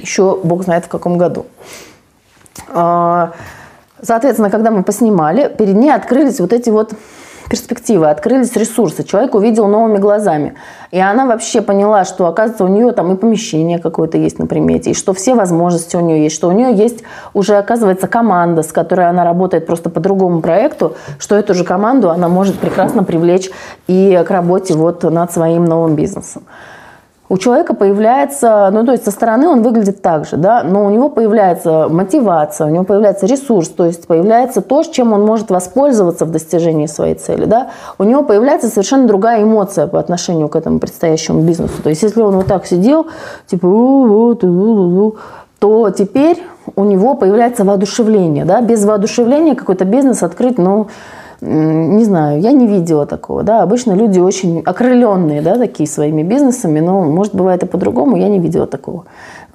[0.00, 1.46] еще, бог знает, в каком году.
[4.02, 6.94] Соответственно, когда мы поснимали, перед ней открылись вот эти вот
[7.50, 10.54] перспективы, открылись ресурсы, человек увидел новыми глазами.
[10.92, 14.92] И она вообще поняла, что, оказывается, у нее там и помещение какое-то есть на примете,
[14.92, 17.02] и что все возможности у нее есть, что у нее есть
[17.34, 22.10] уже, оказывается, команда, с которой она работает просто по другому проекту, что эту же команду
[22.10, 23.50] она может прекрасно привлечь
[23.88, 26.44] и к работе вот над своим новым бизнесом
[27.30, 30.90] у человека появляется, ну то есть со стороны он выглядит так же, да, но у
[30.90, 36.24] него появляется мотивация, у него появляется ресурс, то есть появляется то, чем он может воспользоваться
[36.24, 40.80] в достижении своей цели, да, у него появляется совершенно другая эмоция по отношению к этому
[40.80, 41.80] предстоящему бизнесу.
[41.80, 43.06] То есть если он вот так сидел,
[43.46, 43.68] типа,
[45.60, 46.42] то теперь
[46.74, 50.88] у него появляется воодушевление, да, без воодушевления какой-то бизнес открыть, ну,
[51.40, 56.80] не знаю, я не видела такого, да, обычно люди очень окрыленные, да, такие своими бизнесами,
[56.80, 59.04] но, может, бывает и по-другому, я не видела такого.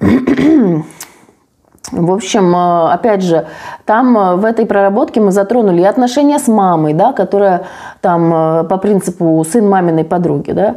[1.92, 3.46] В общем, э, опять же,
[3.84, 7.66] там э, в этой проработке мы затронули и отношения с мамой, да, которая
[8.00, 10.50] там э, по принципу сын маминой подруги.
[10.50, 10.76] Да.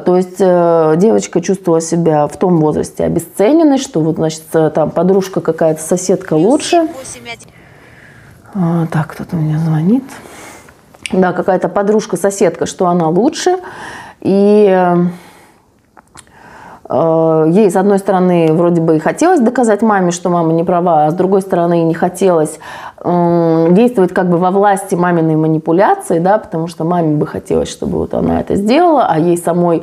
[0.00, 5.80] То есть девочка чувствовала себя в том возрасте обесцененной, что вот, значит, там подружка какая-то,
[5.80, 6.88] соседка лучше.
[8.54, 10.04] А, так, кто-то мне звонит
[11.12, 13.56] да, какая-то подружка, соседка, что она лучше.
[14.20, 14.66] И
[16.88, 21.06] э, ей, с одной стороны, вроде бы и хотелось доказать маме, что мама не права,
[21.06, 22.58] а с другой стороны, не хотелось
[23.04, 28.14] действовать как бы во власти маминой манипуляции, да, потому что маме бы хотелось, чтобы вот
[28.14, 29.82] она это сделала, а ей самой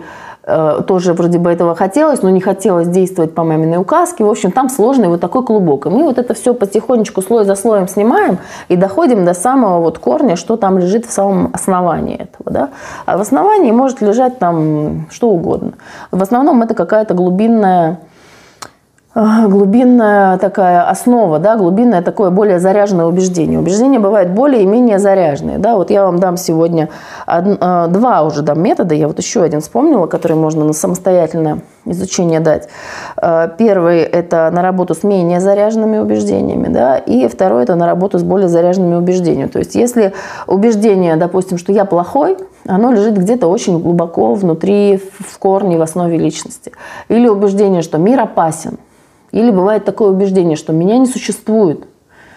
[0.87, 4.23] тоже вроде бы этого хотелось, но не хотелось действовать по маминой указке.
[4.23, 5.85] В общем, там сложный вот такой клубок.
[5.85, 9.99] И мы вот это все потихонечку слой за слоем снимаем и доходим до самого вот
[9.99, 12.51] корня, что там лежит в самом основании этого.
[12.51, 12.69] Да?
[13.05, 15.73] А в основании может лежать там что угодно.
[16.11, 17.99] В основном это какая-то глубинная
[19.15, 23.57] глубинная такая основа, да, глубинное такое более заряженное убеждение.
[23.57, 25.57] Убеждения бывают более и менее заряженные.
[25.57, 25.75] Да.
[25.75, 26.89] Вот я вам дам сегодня
[27.25, 27.57] од...
[27.59, 32.39] А, два уже дам метода, я вот еще один вспомнила, который можно на самостоятельное изучение
[32.39, 32.69] дать.
[33.17, 38.19] А, первый– это на работу с менее заряженными убеждениями, да, и второй– это на работу
[38.19, 39.49] с более заряженными убеждениями.
[39.49, 40.13] То есть если
[40.45, 46.17] убеждение, допустим, что я плохой, оно лежит где-то очень глубоко внутри, в корне, в основе
[46.17, 46.73] личности.
[47.07, 48.77] Или убеждение, что мир опасен–
[49.31, 51.85] или бывает такое убеждение, что меня не существует,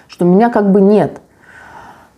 [0.09, 1.21] что меня как бы нет.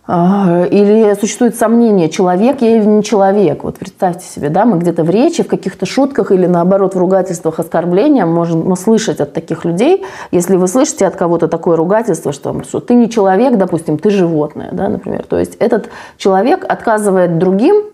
[0.07, 3.63] А, или существует сомнение, человек я или не человек.
[3.63, 7.59] Вот представьте себе, да, мы где-то в речи, в каких-то шутках или наоборот в ругательствах,
[7.59, 10.05] оскорблениях можем слышать от таких людей.
[10.29, 14.69] Если вы слышите от кого-то такое ругательство, что, что ты не человек, допустим, ты животное,
[14.71, 15.25] да, например.
[15.27, 17.85] То есть этот человек отказывает другим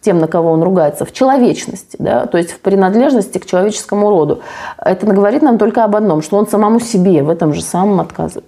[0.00, 4.40] тем, на кого он ругается, в человечности, да, то есть в принадлежности к человеческому роду.
[4.78, 8.46] Это говорит нам только об одном, что он самому себе в этом же самом отказывает.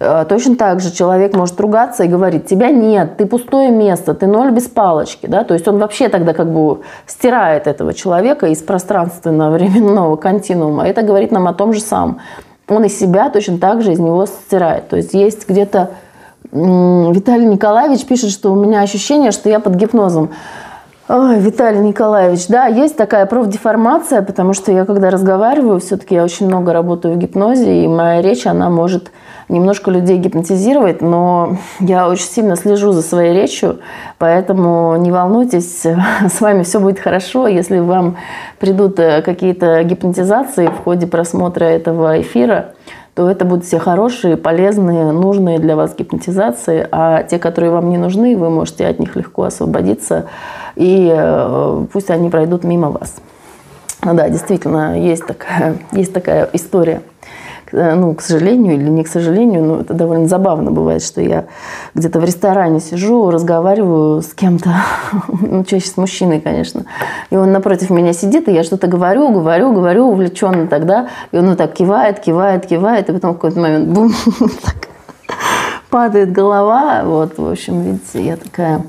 [0.00, 4.26] Э, точно так же человек может ругаться и говорить, тебя нет, ты пустое место, ты
[4.26, 5.26] ноль без палочки.
[5.26, 5.44] Да?
[5.44, 10.88] То есть он вообще тогда как бы стирает этого человека из пространственно-временного континуума.
[10.88, 12.20] Это говорит нам о том же самом.
[12.66, 14.88] Он и себя точно так же из него стирает.
[14.88, 15.90] То есть есть где-то
[16.52, 20.30] Виталий Николаевич пишет, что у меня ощущение, что я под гипнозом.
[21.08, 26.46] Ой, Виталий Николаевич, да, есть такая профдеформация, потому что я когда разговариваю, все-таки я очень
[26.46, 29.10] много работаю в гипнозе, и моя речь, она может
[29.48, 33.80] немножко людей гипнотизировать, но я очень сильно слежу за своей речью,
[34.18, 35.82] поэтому не волнуйтесь,
[36.28, 37.48] с вами все будет хорошо.
[37.48, 38.16] Если вам
[38.60, 42.74] придут э, какие-то гипнотизации в ходе просмотра этого эфира,
[43.20, 47.98] то это будут все хорошие, полезные, нужные для вас гипнотизации, а те, которые вам не
[47.98, 50.24] нужны, вы можете от них легко освободиться,
[50.74, 53.16] и э, пусть они пройдут мимо вас.
[54.02, 57.02] Да, действительно, есть такая, есть такая история.
[57.72, 61.46] Э, ну, к сожалению или не к сожалению, но это довольно забавно бывает, что я
[61.94, 64.70] где-то в ресторане сижу, разговариваю с кем-то,
[65.28, 66.84] ну, чаще с мужчиной, конечно,
[67.30, 71.48] и он напротив меня сидит, и я что-то говорю, говорю, говорю увлеченно тогда, и он
[71.48, 74.12] вот так кивает, кивает, кивает, и потом в какой-то момент бум,
[74.64, 74.88] так
[75.90, 78.82] падает голова, вот, в общем, видите, я такая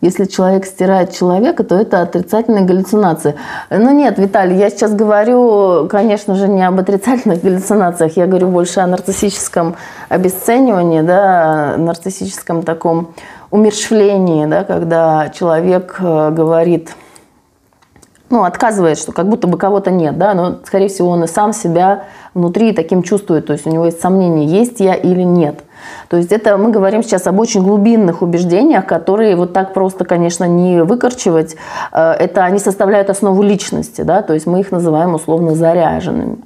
[0.00, 3.34] если человек стирает человека, то это отрицательная галлюцинация.
[3.68, 8.80] Ну нет, Виталий, я сейчас говорю, конечно же, не об отрицательных галлюцинациях, я говорю больше
[8.80, 9.74] о нарциссическом
[10.08, 13.14] обесценивании, да, нарциссическом таком
[13.50, 16.94] умершвлении, да, когда человек э, говорит,
[18.30, 21.52] ну, отказывает, что как будто бы кого-то нет, да, но, скорее всего, он и сам
[21.52, 25.64] себя внутри таким чувствует, то есть у него есть сомнение, есть я или нет–
[26.08, 30.44] То есть это мы говорим сейчас об очень глубинных убеждениях, которые вот так просто, конечно,
[30.44, 31.56] не выкорчевать.
[31.92, 36.38] Э, это они составляют основу личности, да, то есть мы их называем условно заряженными.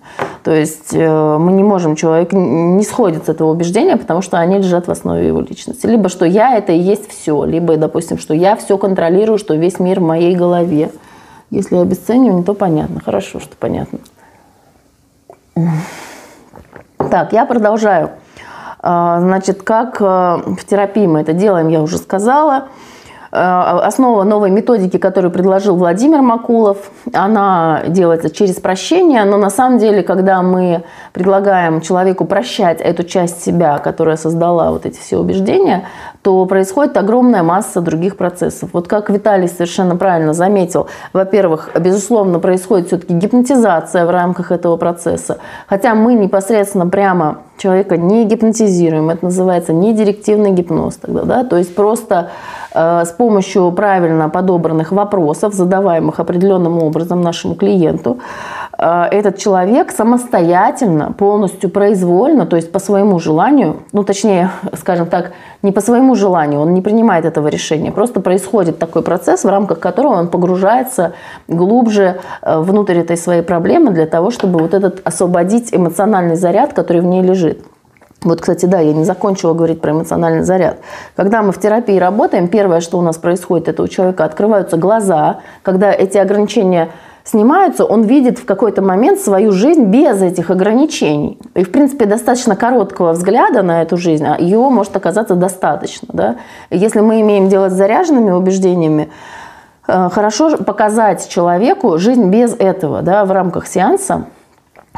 [0.42, 4.58] То есть э, мы не можем, человек не сходит с этого убеждения, потому что они
[4.58, 5.86] лежат в основе его личности.
[5.86, 9.78] Либо что я это и есть все, либо, допустим, что я все контролирую, что весь
[9.78, 10.90] мир в моей голове.
[11.50, 13.00] Если обесценивание, то понятно.
[13.04, 13.98] Хорошо, что понятно.
[17.10, 18.10] Так, я продолжаю.
[18.82, 22.68] А, значит, как э, в терапии мы это делаем, я уже сказала.
[23.30, 29.78] Э, основа новой методики, которую предложил Владимир Макулов, она делается через прощение, но на самом
[29.78, 35.86] деле, когда мы предлагаем человеку прощать эту часть себя, которая создала вот эти все убеждения,
[36.22, 38.70] то происходит огромная масса других процессов.
[38.72, 45.38] Вот как Виталий совершенно правильно заметил, во-первых, безусловно, происходит все-таки гипнотизация в рамках этого процесса,
[45.66, 51.74] хотя мы непосредственно прямо человека не гипнотизируем, это называется недирективный гипноз тогда, да, то есть
[51.74, 52.30] просто
[52.74, 58.18] Э, с помощью правильно подобранных вопросов, задаваемых определенным образом нашему клиенту,
[58.82, 65.70] этот человек самостоятельно, полностью произвольно, то есть по своему желанию, ну точнее, скажем так, не
[65.70, 70.14] по своему желанию, он не принимает этого решения, просто происходит такой процесс, в рамках которого
[70.14, 71.12] он погружается
[71.46, 77.02] глубже э, внутрь этой своей проблемы для того, чтобы вот этот освободить эмоциональный заряд, который
[77.02, 77.64] в ней лежит.
[78.24, 80.78] Вот, кстати, да, я не закончила говорить про эмоциональный заряд.
[81.16, 85.40] Когда мы в терапии работаем, первое, что у нас происходит, это у человека открываются глаза,
[85.62, 86.90] когда эти ограничения
[87.24, 91.38] снимаются, он видит в какой-то момент свою жизнь без этих ограничений.
[91.54, 96.08] И, в принципе, достаточно короткого взгляда на эту жизнь, а его может оказаться достаточно.
[96.12, 96.36] Да?
[96.70, 99.10] Если мы имеем дело с заряженными убеждениями,
[99.86, 104.26] э, хорошо показать человеку жизнь без этого да, в рамках сеанса,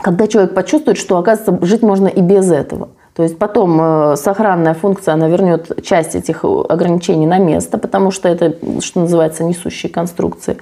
[0.02, 2.88] когда человек почувствует, что, оказывается, жить можно и без этого.
[3.14, 8.28] То есть потом э, сохранная функция, она вернет часть этих ограничений на место, потому что
[8.28, 10.56] это, что называется, несущие конструкции.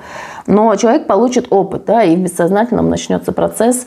[0.47, 3.87] Но человек получит опыт, да, и в бессознательном начнется процесс,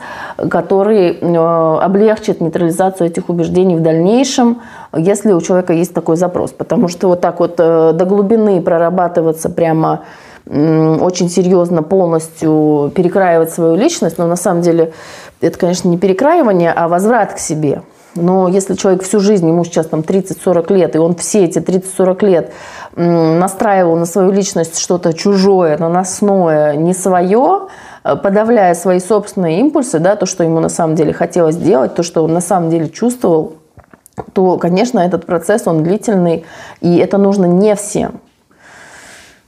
[0.49, 4.63] который э, облегчит нейтрализацию этих убеждений в дальнейшем,
[4.97, 6.49] если у человека есть такой запрос.
[6.51, 10.01] Потому что вот так вот э, до глубины прорабатываться прямо
[10.47, 14.93] очень серьезно полностью перекраивать свою личность, но на самом деле
[15.41, 17.81] это, конечно, не перекраивание, а возврат к себе–
[18.15, 22.25] но если человек всю жизнь, ему сейчас там 30-40 лет, и он все эти 30-40
[22.25, 22.53] лет
[22.95, 27.67] настраивал на свою личность что-то чужое, наносное, не свое,
[28.03, 32.03] э, подавляя свои собственные импульсы, да, то, что ему на самом деле хотелось делать, то,
[32.03, 33.55] что он на самом деле чувствовал,
[34.33, 36.45] то, конечно, этот процесс, он длительный,
[36.79, 38.21] и это нужно не всем.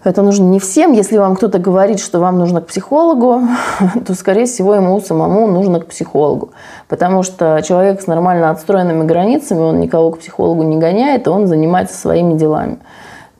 [0.07, 0.93] Это нужно не всем.
[0.93, 3.41] Если вам кто-то говорит, что вам нужно к психологу,
[4.05, 6.51] то, скорее всего, ему самому нужно к психологу.
[6.87, 11.97] Потому что человек с нормально отстроенными границами, он никого к психологу не гоняет, он занимается
[11.97, 12.79] своими делами.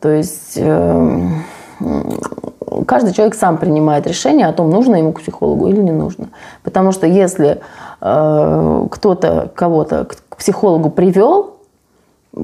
[0.01, 1.43] То есть эм,
[2.85, 6.29] каждый человек сам принимает решение о том, нужно ему к психологу или не нужно.
[6.63, 7.61] Потому что если
[8.01, 11.56] э, кто-то кого-то к психологу привел,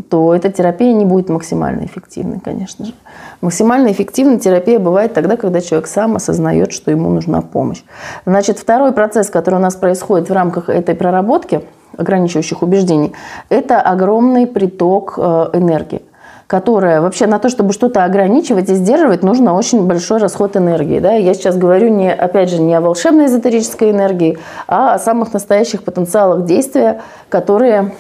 [0.10, 2.94] то эта терапия не будет максимально эффективной, конечно же.
[3.42, 7.84] Максимально эффективной терапия бывает тогда, когда человек сам осознает, что ему нужна помощь.
[8.26, 11.62] Значит, второй процесс, который у нас происходит в рамках этой проработки
[11.98, 13.14] ограничивающих убеждений,
[13.50, 16.02] это огромный приток э, энергии
[16.46, 21.00] которая вообще на то, чтобы что-то ограничивать и сдерживать, нужно очень большой расход энергии.
[21.00, 21.14] Да?
[21.14, 24.38] Я сейчас говорю, не, опять же, не о волшебной эзотерической энергии,
[24.68, 27.94] а о самых настоящих потенциалах действия, которые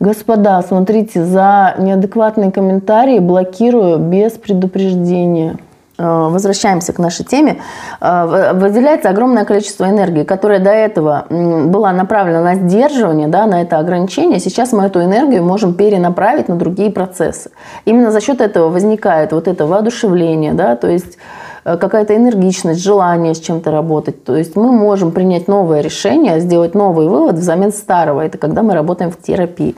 [0.00, 5.56] Господа, смотрите, за неадекватные комментарии блокирую без предупреждения.
[5.96, 7.60] Э, возвращаемся к нашей теме.
[8.00, 13.78] Э, выделяется огромное количество энергии, которая до этого была направлена на сдерживание, да, на это
[13.78, 14.40] ограничение.
[14.40, 17.50] Сейчас мы эту энергию можем перенаправить на другие процессы.
[17.84, 21.18] Именно за счет этого возникает вот это воодушевление, да, то есть
[21.64, 24.24] какая-то энергичность, желание с чем-то работать.
[24.24, 28.20] То есть мы можем принять новое решение, сделать новый вывод взамен старого.
[28.20, 29.74] Это когда мы работаем в терапии.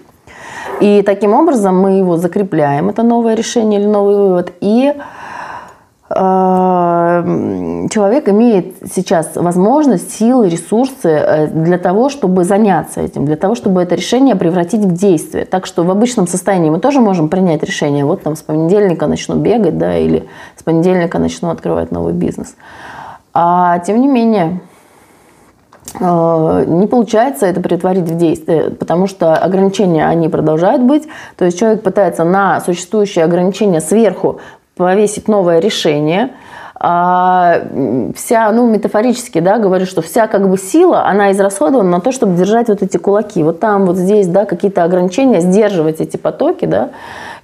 [0.80, 4.52] И таким образом мы его закрепляем, это новое решение или новый вывод.
[4.60, 5.00] И э,
[7.90, 13.82] человек имеет сейчас возможность, силы, ресурсы э, для того, чтобы заняться этим, для того, чтобы
[13.82, 15.44] это решение превратить в действие.
[15.44, 19.36] Так что в обычном состоянии мы тоже можем принять решение, вот там с понедельника начну
[19.36, 22.56] бегать, да, или с понедельника начну открывать новый бизнес.
[23.34, 24.60] А тем не менее,
[25.98, 31.08] Э, не получается это притворить в действие, потому что ограничения, они продолжают быть.
[31.36, 34.40] То есть человек пытается на существующие ограничения сверху
[34.76, 36.30] повесить новое решение,
[36.78, 37.62] А
[38.14, 42.36] вся, ну, метафорически, да, говорю, что вся как бы сила, она израсходована на то, чтобы
[42.36, 43.42] держать вот эти кулаки.
[43.42, 46.90] Вот там, вот здесь, да, какие-то ограничения, сдерживать эти потоки, да.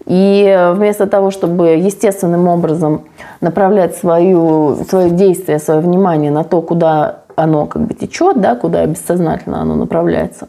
[0.04, 3.04] И вместо того, чтобы естественным образом
[3.40, 8.84] направлять свою, свое действие, свое внимание на то, куда оно как бы течет, да, куда
[8.84, 10.48] бессознательно оно направляется,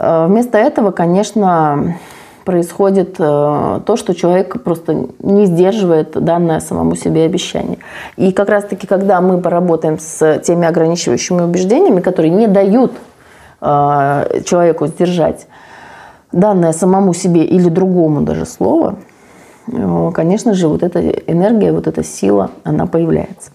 [0.00, 1.94] э, вместо этого, конечно,
[2.44, 7.78] происходит э, то, что человек просто не сдерживает данное самому себе обещание.
[8.16, 12.92] И как раз-таки, когда мы поработаем с теми ограничивающими убеждениями, которые не дают
[13.60, 15.46] э, человеку сдержать
[16.32, 18.96] данное самому себе или другому даже слово,
[19.72, 23.50] э, конечно же, вот эта энергия, вот эта сила, она появляется.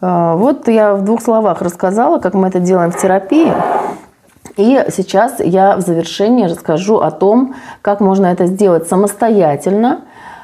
[0.00, 3.50] Вот я в двух словах рассказала, как мы это делаем в терапии.
[4.56, 10.02] И сейчас я в завершении расскажу о том, как можно это сделать самостоятельно.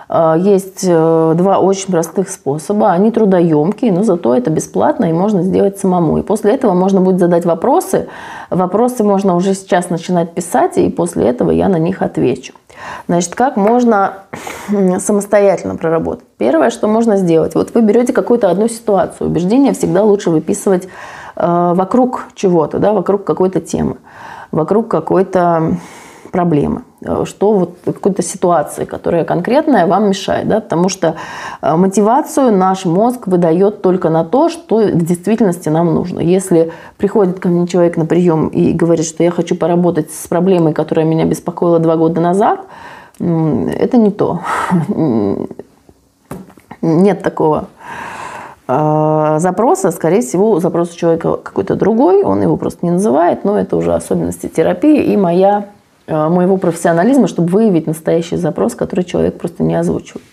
[0.08, 2.90] Э, есть э, два очень простых способа.
[2.90, 6.18] Они трудоемкие, но зато это бесплатно и можно сделать самому.
[6.18, 8.08] И после этого можно будет задать вопросы.
[8.50, 12.52] Вопросы можно уже сейчас начинать писать, и после этого я на них отвечу.
[13.06, 14.14] Значит, как можно
[14.98, 16.24] самостоятельно проработать?
[16.36, 19.28] Первое, что можно сделать, вот вы берете какую-то одну ситуацию.
[19.28, 20.88] Убеждение всегда лучше выписывать
[21.40, 23.96] вокруг чего-то, да, вокруг какой-то темы,
[24.52, 25.76] вокруг какой-то
[26.30, 31.16] проблемы, э, что вот какой-то ситуации, которая конкретная вам мешает, да, потому что
[31.60, 36.20] э, мотивацию наш мозг выдает только на то, что в действительности нам нужно.
[36.20, 40.72] Если приходит ко мне человек на прием и говорит, что я хочу поработать с проблемой,
[40.72, 42.60] которая меня беспокоила два года назад,
[43.18, 44.40] это не то.
[46.82, 48.19] Нет такого Э,
[49.38, 53.76] запроса, скорее всего, запрос у человека какой-то другой, он его просто не называет, но это
[53.76, 55.66] уже особенности терапии и моя,
[56.06, 60.24] э, моего профессионализма, чтобы выявить настоящий запрос, который человек просто не озвучивает.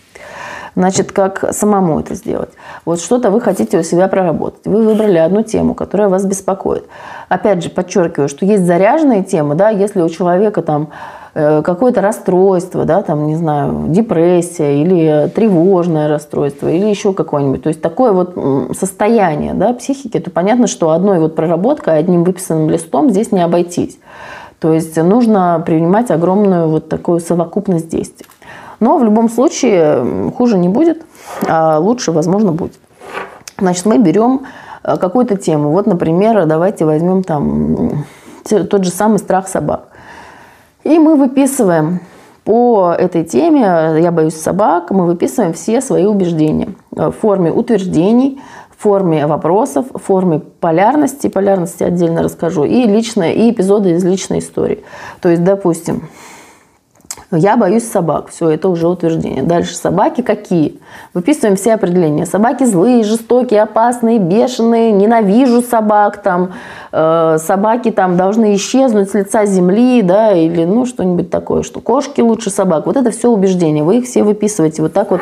[0.74, 2.50] Значит, как самому это сделать?
[2.84, 4.66] Вот что-то вы хотите у себя проработать.
[4.66, 6.84] Вы выбрали одну тему, которая вас беспокоит.
[7.28, 10.90] Опять же, подчеркиваю, что есть заряженные темы, да, если у человека там
[11.40, 17.62] Э, какое-то расстройство, да, там, не знаю, депрессия или тревожное расстройство или еще какое-нибудь.
[17.62, 18.34] То есть такое вот
[18.76, 24.00] состояние да, психики, то понятно, что одной вот проработкой, одним выписанным листом здесь не обойтись.
[24.58, 28.26] То есть нужно принимать огромную вот такую совокупность действий.
[28.80, 31.04] Но в любом случае хуже не будет,
[31.48, 32.78] а лучше, возможно, будет.
[33.58, 34.42] Значит, мы берем
[34.84, 35.70] э, какую-то тему.
[35.70, 38.04] Вот, например, давайте возьмем там
[38.44, 39.88] тот же самый страх собак.
[40.84, 42.00] И мы выписываем
[42.44, 48.40] по этой теме «Я боюсь собак», мы выписываем все свои убеждения в форме утверждений,
[48.76, 54.38] в форме вопросов, в форме полярности, полярности отдельно расскажу, и личные, и эпизоды из личной
[54.38, 54.84] истории.
[55.20, 56.08] То есть, допустим,
[57.30, 58.28] я боюсь собак.
[58.28, 59.42] Все, это уже утверждение.
[59.42, 59.74] Дальше.
[59.74, 60.80] Собаки какие?
[61.12, 62.24] Выписываем все определения.
[62.24, 64.92] Собаки злые, жестокие, опасные, бешеные.
[64.92, 66.22] Ненавижу собак.
[66.22, 66.52] Там,
[66.90, 70.00] э, собаки там должны исчезнуть с лица земли.
[70.00, 71.62] Да, или ну, что-нибудь такое.
[71.62, 72.86] Что кошки лучше собак.
[72.86, 73.82] Вот это все убеждения.
[73.82, 75.20] Вы их все выписываете вот так вот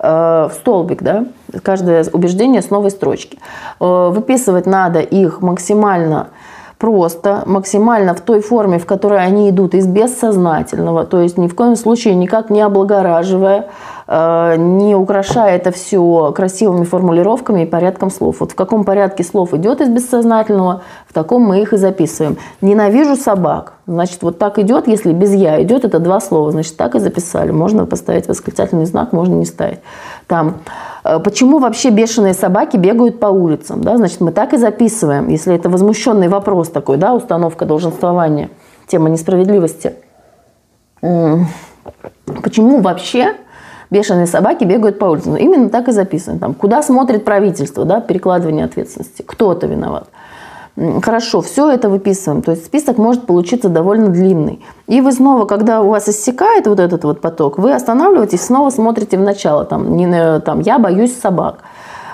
[0.00, 1.04] э, в столбик.
[1.04, 1.26] Да?
[1.62, 3.38] Каждое убеждение с новой строчки.
[3.78, 6.30] Э, выписывать надо их максимально
[6.78, 11.54] просто, максимально в той форме, в которой они идут, из бессознательного, то есть ни в
[11.54, 13.68] коем случае никак не облагораживая,
[14.06, 18.36] э, не украшая это все красивыми формулировками и порядком слов.
[18.40, 22.36] Вот в каком порядке слов идет из бессознательного, в таком мы их и записываем.
[22.60, 23.74] Ненавижу собак.
[23.86, 27.50] Значит, вот так идет, если без я идет, это два слова, значит, так и записали.
[27.50, 29.80] Можно поставить восклицательный знак, можно не ставить.
[30.26, 30.56] Там
[31.22, 33.82] почему вообще бешеные собаки бегают по улицам?
[33.82, 33.96] Да?
[33.96, 38.50] Значит, мы так и записываем, если это возмущенный вопрос такой, да, установка долженствования,
[38.86, 39.94] тема несправедливости.
[41.00, 43.34] Почему вообще
[43.90, 45.32] бешеные собаки бегают по улицам?
[45.32, 46.38] Ну, именно так и записано.
[46.38, 49.22] Там, куда смотрит правительство, да, перекладывание ответственности.
[49.22, 50.08] Кто-то виноват.
[50.76, 52.42] Хорошо, все это выписываем.
[52.42, 54.60] То есть список может получиться довольно длинный.
[54.88, 59.16] И вы снова, когда у вас иссякает вот этот вот поток, вы останавливаетесь, снова смотрите
[59.16, 59.64] в начало.
[59.64, 61.58] Там, не, там, я боюсь собак.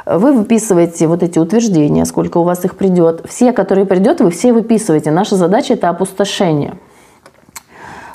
[0.04, 3.22] Вы выписываете вот эти утверждения, сколько у вас их придет.
[3.26, 5.10] Все, которые придет, вы все выписываете.
[5.10, 6.74] Наша задача– это опустошение.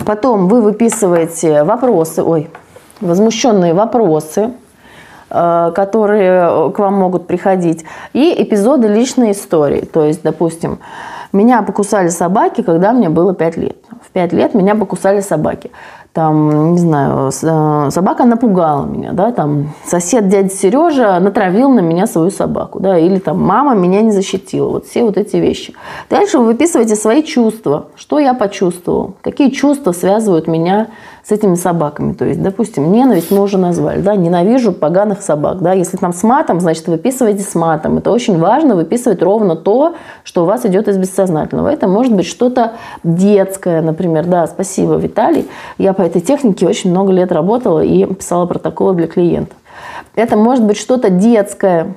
[0.06, 2.50] Потом вы выписываете вопросы, ой,
[3.02, 4.52] возмущенные вопросы,
[5.30, 9.82] которые к вам могут приходить, и эпизоды личной истории.
[9.82, 10.80] То есть, допустим,
[11.34, 13.78] меня покусали собаки, когда мне было 5 лет.
[14.02, 15.72] В 5 лет меня покусали собаки.
[16.16, 22.08] там, не знаю, э, собака напугала меня, да, там, сосед дядя Сережа натравил на меня
[22.08, 25.74] свою собаку, да, или там, мама меня не защитила, вот все вот эти вещи.
[26.10, 32.14] Дальше вы выписываете свои чувства, что я почувствовал, какие чувства связывают меня с этими собаками.
[32.14, 36.22] То есть, допустим, ненависть мы уже назвали, да, ненавижу поганых собак, да, если там с
[36.24, 37.98] матом, значит, выписывайте с матом.
[37.98, 41.70] Это очень важно, выписывать ровно то, что у вас идет из бессознательного.
[41.70, 42.74] Это может быть что-то
[43.04, 45.50] детское, например, да, спасибо, Виталий.
[45.78, 49.58] Я по этой технике очень много лет работала и писала протоколы для клиентов.
[50.16, 51.96] Это может быть что-то детское,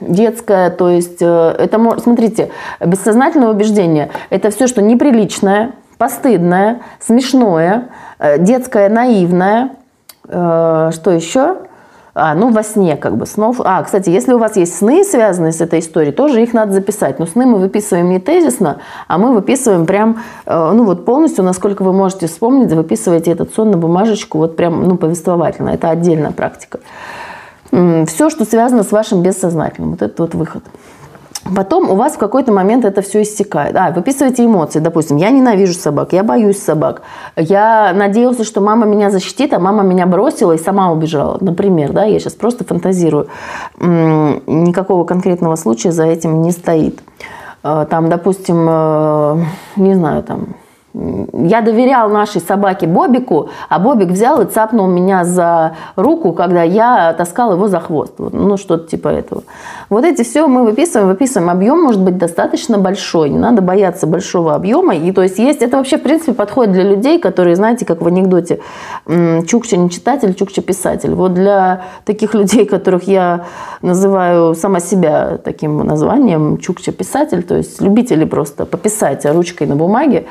[0.00, 2.50] детское, то есть э, это, смотрите,
[2.84, 5.72] бессознательное убеждение– это все, что неприличное,
[6.04, 7.88] постыдное, смешное,
[8.18, 9.70] э, детское, наивное.
[10.28, 11.56] Э, что еще?
[12.14, 13.60] А, ну, во сне как бы снов.
[13.64, 17.18] А, кстати, если у вас есть сны, связанные с этой историей, тоже их надо записать.
[17.18, 21.82] Но сны мы выписываем не тезисно, а мы выписываем прям, э, ну, вот полностью, насколько
[21.82, 25.70] вы можете вспомнить, выписываете этот сон на бумажечку, вот прям, ну, повествовательно.
[25.70, 26.80] Это отдельная практика.
[27.70, 29.92] Все, что связано с вашим бессознательным.
[29.92, 30.62] Вот это вот выход.
[31.54, 33.76] Потом у вас в какой-то момент это все иссякает.
[33.76, 34.78] А, выписывайте эмоции.
[34.78, 37.02] Допустим, я ненавижу собак, я боюсь собак.
[37.36, 41.36] Я надеялся, что мама меня защитит, а мама меня бросила и сама убежала.
[41.40, 43.28] Например, да, я сейчас просто фантазирую.
[43.78, 47.00] Никакого конкретного случая за этим не стоит.
[47.62, 49.44] Э, там, допустим, э,
[49.76, 50.56] не знаю, там,
[50.94, 57.12] я доверял нашей собаке Бобику, а Бобик взял и цапнул меня за руку, когда я
[57.14, 58.14] таскал его за хвост.
[58.18, 59.42] Ну, что-то типа этого.
[59.90, 61.50] Вот эти все мы выписываем, выписываем.
[61.50, 64.94] Объем может быть достаточно большой, не надо бояться большого объема.
[64.94, 68.06] И то есть есть, это вообще в принципе подходит для людей, которые, знаете, как в
[68.06, 68.60] анекдоте,
[69.06, 71.14] Чукча не читатель, Чукча писатель.
[71.14, 73.46] Вот для таких людей, которых я
[73.82, 80.26] называю сама себя таким названием, Чукча писатель, то есть любители просто пописать ручкой на бумаге,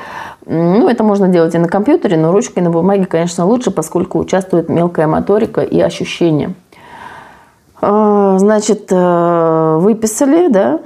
[0.54, 4.68] ну, это можно делать и на компьютере, но ручкой на бумаге, конечно, лучше, поскольку участвует
[4.68, 6.54] мелкая моторика и ощущения.
[7.80, 10.80] А, значит, э, выписали, да?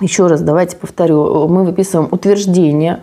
[0.00, 1.48] Еще раз давайте повторю.
[1.48, 3.02] Мы выписываем утверждения,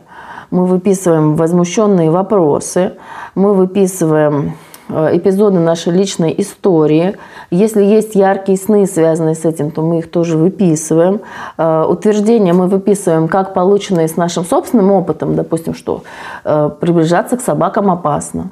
[0.50, 2.94] мы выписываем возмущенные вопросы,
[3.36, 4.54] мы выписываем
[4.92, 7.16] эпизоды нашей личной истории.
[7.50, 11.22] Если есть яркие сны, связанные с этим, то мы их тоже выписываем.
[11.58, 16.04] Э, утверждения мы выписываем, как полученные с нашим собственным опытом, допустим, что
[16.44, 18.52] э, приближаться к собакам опасно.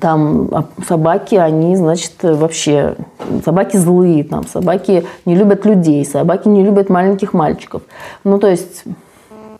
[0.00, 2.96] Там а, собаки, они, значит, вообще,
[3.44, 7.82] собаки злые, там, собаки не любят людей, собаки не любят маленьких мальчиков.
[8.24, 8.84] Ну, то есть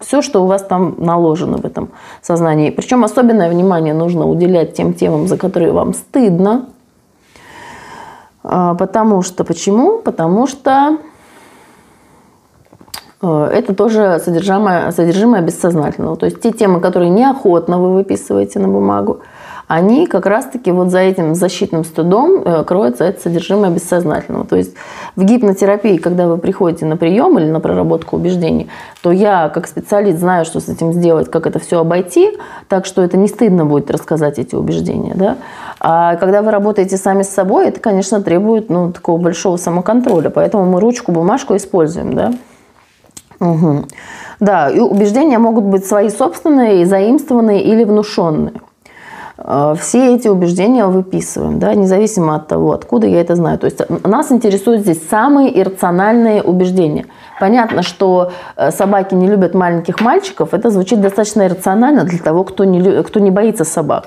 [0.01, 1.91] все, что у вас там наложено в этом
[2.23, 2.71] сознании.
[2.71, 6.67] Причем особенное внимание нужно уделять тем темам, за которые вам стыдно.
[8.43, 9.99] А, потому что, почему?
[9.99, 10.99] Потому что
[13.23, 16.17] э, это тоже содержимое, содержимое бессознательного.
[16.17, 19.21] То есть те темы, которые неохотно вы выписываете на бумагу,
[19.69, 24.47] они как раз-таки вот за этим защитным стыдом э, кроется это содержимое бессознательного.
[24.47, 24.75] То есть
[25.17, 28.69] в гипнотерапии, когда вы приходите на прием или на проработку убеждений,
[29.03, 32.39] то я как специалист знаю, что с этим сделать, как это все обойти,
[32.69, 35.15] так что это не стыдно будет рассказать эти убеждения.
[35.17, 35.37] Да?
[35.81, 40.31] А когда вы работаете сами с собой, это, конечно, требует ну, такого большого самоконтроля.
[40.31, 42.15] Поэтому мы ручку, бумажку используем.
[42.15, 42.33] Да?
[43.41, 43.85] Угу.
[44.39, 48.53] Да, и убеждения могут быть свои собственные, заимствованные или внушенные.
[49.39, 53.59] Э, все эти убеждения выписываем, да, независимо от того, откуда я это знаю.
[53.59, 57.07] То есть нас интересуют здесь самые иррациональные убеждения.
[57.41, 60.55] Понятно, что э, собаки не любят маленьких мальчиков.
[60.55, 64.07] Это звучит достаточно иррационально для того, кто не, кто не боится собак.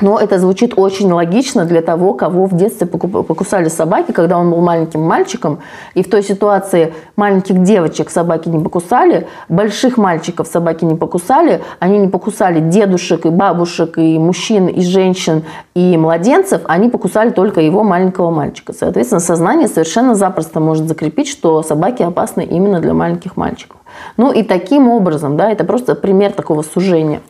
[0.00, 4.60] Но это звучит очень логично для того, кого в детстве покусали собаки, когда он был
[4.60, 5.58] маленьким мальчиком.
[5.94, 11.62] И в той ситуации маленьких девочек собаки не покусали, больших мальчиков собаки не покусали.
[11.80, 15.42] Они не покусали дедушек и бабушек, и мужчин, и женщин,
[15.74, 16.62] и младенцев.
[16.66, 18.72] Они покусали только его маленького мальчика.
[18.72, 23.78] Соответственно, сознание совершенно запросто может закрепить, что собаки опасны именно для маленьких мальчиков.
[24.16, 27.20] Ну и таким образом, да, это просто пример такого сужения.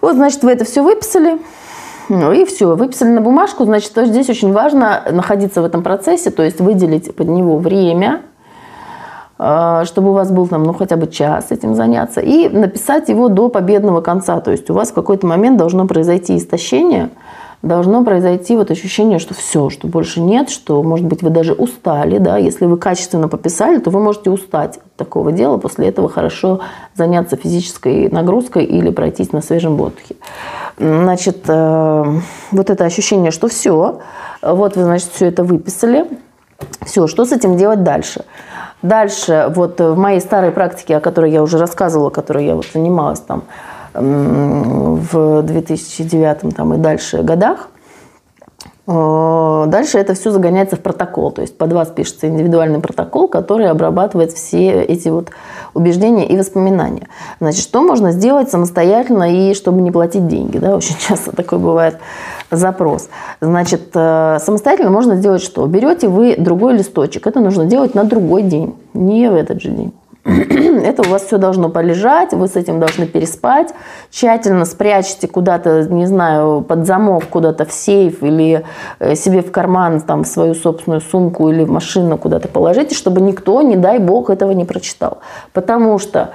[0.00, 1.38] Вот, значит, вы это все выписали.
[2.08, 6.30] Ну и все, выписали на бумажку, значит, то здесь очень важно находиться в этом процессе,
[6.30, 8.22] то есть выделить под него время,
[9.38, 13.28] э, чтобы у вас был там, ну, хотя бы час этим заняться, и написать его
[13.28, 14.40] до победного конца.
[14.40, 17.10] То есть у вас в какой-то момент должно произойти истощение–
[17.62, 22.18] должно произойти вот ощущение, что все, что больше нет, что, может быть, вы даже устали,
[22.18, 26.60] да, если вы качественно пописали, то вы можете устать от такого дела, после этого хорошо
[26.94, 30.16] заняться физической нагрузкой или пройтись на свежем воздухе.
[30.78, 32.04] Значит, э,
[32.52, 34.00] вот это ощущение, что все,
[34.42, 36.06] вот вы, значит, все это выписали,
[36.84, 38.24] все, что с этим делать дальше?
[38.82, 43.18] Дальше, вот в моей старой практике, о которой я уже рассказывала, которой я вот занималась
[43.18, 43.42] там,
[44.00, 47.68] в 2009 там, и дальше годах,
[48.90, 51.30] Э, дальше это все загоняется в протокол.
[51.30, 55.30] То есть под вас пишется индивидуальный протокол, который обрабатывает все эти вот
[55.74, 57.06] убеждения и воспоминания.
[57.38, 60.56] Значит, что можно сделать самостоятельно и чтобы не платить деньги?
[60.56, 60.74] Да?
[60.74, 61.98] Очень часто такой бывает
[62.50, 63.10] запрос.
[63.42, 65.66] Значит, э, самостоятельно можно сделать что?
[65.66, 67.26] Берете вы другой листочек.
[67.26, 69.92] Это нужно делать на другой день, не в этот же день.
[70.84, 73.72] это у вас все должно полежать, вы с этим должны переспать,
[74.10, 78.64] тщательно спрячьте куда-то, не знаю, под замок, куда-то в сейф или
[78.98, 83.22] э, себе в карман, там, в свою собственную сумку или в машину куда-то положите, чтобы
[83.22, 85.18] никто, не дай бог, этого не прочитал.
[85.54, 86.30] Потому что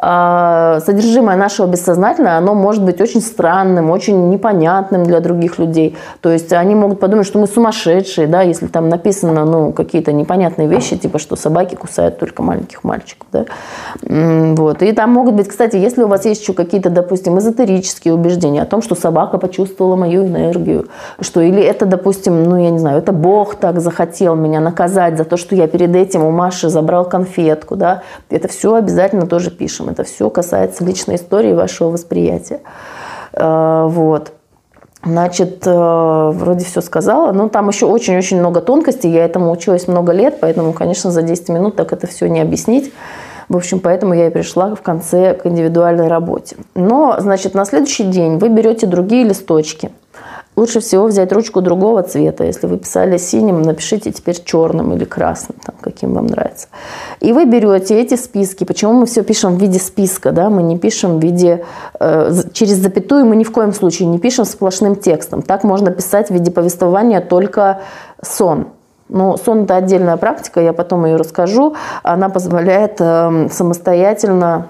[0.00, 5.96] содержимое нашего бессознательного, оно может быть очень странным, очень непонятным для других людей.
[6.20, 10.68] То есть они могут подумать, что мы сумасшедшие, да, если там написано ну, какие-то непонятные
[10.68, 13.26] вещи, типа, что собаки кусают только маленьких мальчиков.
[13.32, 13.46] Да?
[14.02, 14.82] Вот.
[14.82, 18.66] И там могут быть, кстати, если у вас есть еще какие-то, допустим, эзотерические убеждения о
[18.66, 20.86] том, что собака почувствовала мою энергию,
[21.20, 25.24] что или это, допустим, ну, я не знаю, это Бог так захотел меня наказать за
[25.24, 29.87] то, что я перед этим у Маши забрал конфетку, да, это все обязательно тоже пишем.
[29.88, 32.60] Это все касается личной истории вашего восприятия.
[33.32, 34.32] Э, вот.
[35.04, 37.32] Значит, э, вроде все сказала.
[37.32, 39.10] Но там еще очень-очень много тонкостей.
[39.10, 42.92] Я этому училась много лет, поэтому, конечно, за 10 минут так это все не объяснить.
[43.48, 46.56] В общем, поэтому я и пришла в конце к индивидуальной работе.
[46.74, 49.90] Но, значит, на следующий день вы берете другие листочки–
[50.58, 52.42] Лучше всего взять ручку другого цвета.
[52.42, 56.66] Если вы писали синим, напишите теперь черным или красным, там, каким вам нравится.
[57.20, 58.64] И вы берете эти списки.
[58.64, 60.32] Почему мы все пишем в виде списка?
[60.32, 60.50] Да?
[60.50, 61.64] Мы не пишем в виде...
[62.00, 65.42] Э, через запятую мы ни в коем случае не пишем сплошным текстом.
[65.42, 67.82] Так можно писать в виде повествования только
[68.20, 68.66] сон.
[69.08, 71.76] Но сон– это отдельная практика, я потом ее расскажу.
[72.02, 74.66] Она позволяет э, самостоятельно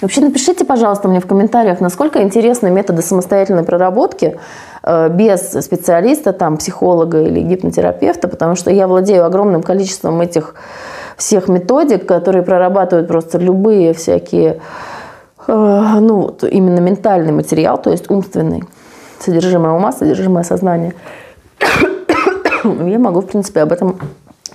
[0.00, 4.38] Вообще напишите, пожалуйста, мне в комментариях, насколько интересны методы самостоятельной проработки
[4.82, 10.54] э, без специалиста, там, психолога или гипнотерапевта, потому что я владею огромным количеством этих
[11.16, 14.60] всех методик, которые прорабатывают просто любые всякие,
[15.48, 15.52] э,
[16.00, 18.62] ну, именно ментальный материал, то есть умственный,
[19.18, 20.94] содержимое ума, содержимое сознания.
[22.64, 23.98] Я могу, в принципе, об этом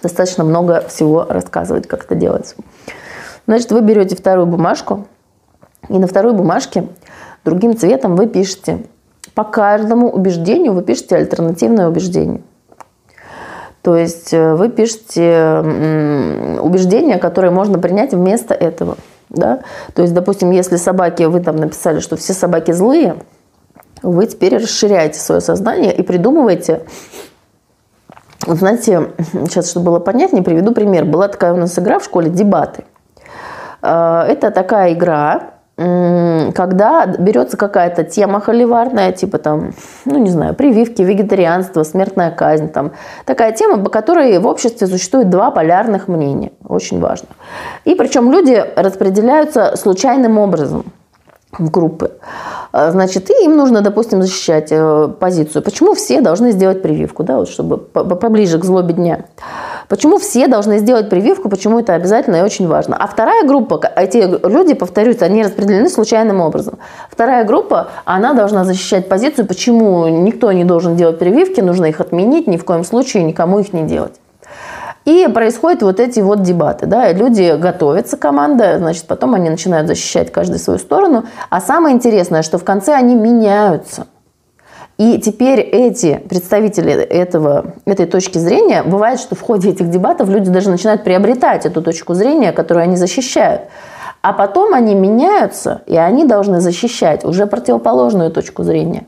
[0.01, 2.55] достаточно много всего рассказывать, как это делается.
[3.45, 5.05] Значит, вы берете вторую бумажку,
[5.89, 6.87] и на второй бумажке
[7.45, 8.79] другим цветом вы пишете.
[9.35, 12.41] По каждому убеждению вы пишете альтернативное убеждение.
[13.81, 15.59] То есть э, вы пишете
[16.61, 18.97] убеждение, которое можно принять вместо этого.
[19.29, 19.61] Да?
[19.93, 23.15] То есть, допустим, если собаки, вы там написали, что все собаки злые,
[24.01, 26.81] вы теперь расширяете свое сознание и придумываете
[28.45, 31.05] знаете, сейчас, чтобы было понятнее, приведу пример.
[31.05, 32.83] Была такая у нас игра в школе «Дебаты».
[33.81, 35.52] Э, это такая игра,
[36.53, 39.73] когда берется какая-то тема холиварная, типа там,
[40.05, 42.91] ну не знаю, прививки, вегетарианство, смертная казнь, там
[43.25, 47.29] такая тема, по которой в обществе существует два полярных мнения, очень важно.
[47.85, 50.85] И причем люди распределяются случайным образом
[51.57, 52.11] в группы.
[52.71, 55.61] А, значит, и им нужно, допустим, защищать э, позицию.
[55.61, 59.25] Почему все должны сделать прививку, да, вот чтобы поближе к злобе дня.
[59.93, 62.97] Почему все должны сделать прививку, почему это обязательно и очень важно.
[62.97, 66.79] А вторая группа, эти люди, повторюсь, они распределены случайным образом.
[67.11, 72.47] Вторая группа, она должна защищать позицию, почему никто не должен делать прививки, нужно их отменить,
[72.47, 74.15] ни в коем случае никому их не делать.
[75.05, 76.87] И происходят вот эти вот дебаты.
[76.87, 77.13] Да?
[77.13, 81.25] Люди готовятся, команда, значит, потом они начинают защищать каждый свою сторону.
[81.51, 84.07] А самое интересное, что в конце они меняются.
[84.97, 90.51] И теперь эти представители этого, этой точки зрения, бывает, что в ходе этих дебатов люди
[90.51, 93.63] даже начинают приобретать эту точку зрения, которую они защищают.
[94.21, 99.07] А потом они меняются, и они должны защищать уже противоположную точку зрения.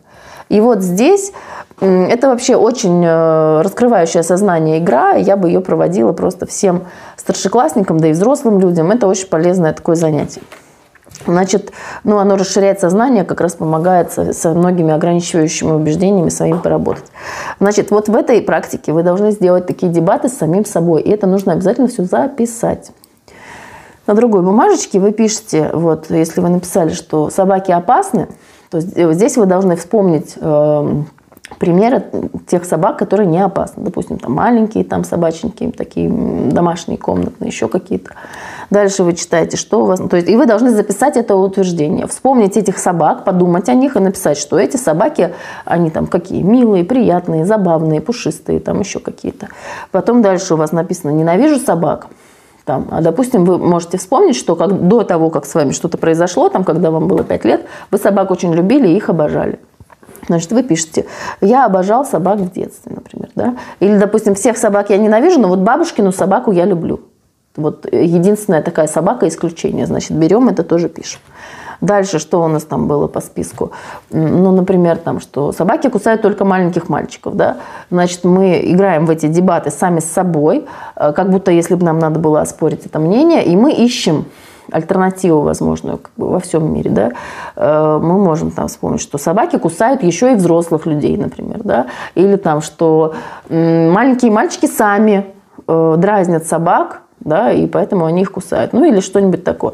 [0.49, 1.31] И вот здесь
[1.79, 5.13] это вообще очень э, раскрывающая сознание игра.
[5.13, 6.85] Я бы ее проводила просто всем
[7.17, 8.91] старшеклассникам, да и взрослым людям.
[8.91, 10.41] Это очень полезное такое занятие.
[11.25, 11.71] Значит,
[12.03, 17.05] ну, оно расширяет сознание, как раз помогает со, со многими ограничивающими убеждениями своим поработать.
[17.59, 21.01] Значит, вот в этой практике вы должны сделать такие дебаты с самим собой.
[21.01, 22.91] И это нужно обязательно все записать.
[24.07, 28.27] На другой бумажечке вы пишете, вот, если вы написали, что собаки опасны,
[28.69, 31.03] то здесь вы должны вспомнить э,
[31.59, 32.03] примеры
[32.47, 33.83] тех собак, которые не опасны.
[33.83, 38.11] Допустим, там маленькие там собаченьки, такие домашние, комнатные, еще какие-то.
[38.69, 39.99] Дальше вы читаете, что у вас...
[39.99, 42.07] То есть, и вы должны записать это утверждение.
[42.07, 45.33] Вспомнить этих собак, подумать о них и написать, что эти собаки,
[45.65, 46.41] они там какие?
[46.41, 49.49] Милые, приятные, забавные, пушистые, там еще какие-то.
[49.91, 52.07] Потом дальше у вас написано «ненавижу собак».
[52.65, 56.49] Там, а, допустим, вы можете вспомнить, что как, до того, как с вами что-то произошло,
[56.49, 59.59] там, когда вам было 5 лет, вы собак очень любили и их обожали.
[60.27, 61.05] Значит, вы пишете,
[61.41, 63.55] я обожал собак в детстве, например, да?
[63.79, 67.01] Или, допустим, всех собак я ненавижу, но вот бабушкину собаку я люблю.
[67.55, 69.85] Вот единственная такая собака исключение.
[69.85, 71.21] Значит, берем это тоже пишем.
[71.81, 73.71] Дальше, что у нас там было по списку?
[74.09, 77.57] Ну, например, там, что собаки кусают только маленьких мальчиков, да?
[77.91, 80.65] Значит, мы играем в эти дебаты сами с собой,
[80.95, 84.25] э, как будто если бы нам надо было оспорить это мнение, и мы ищем
[84.71, 87.11] альтернативу возможную как бы, во всем мире, да,
[87.55, 92.35] э, мы можем там вспомнить, что собаки кусают еще и взрослых людей, например, да, или
[92.35, 93.13] там, что
[93.49, 95.25] маленькие мальчики сами
[95.67, 99.73] э, дразнят собак, да, и поэтому они их кусают, ну или что-нибудь такое.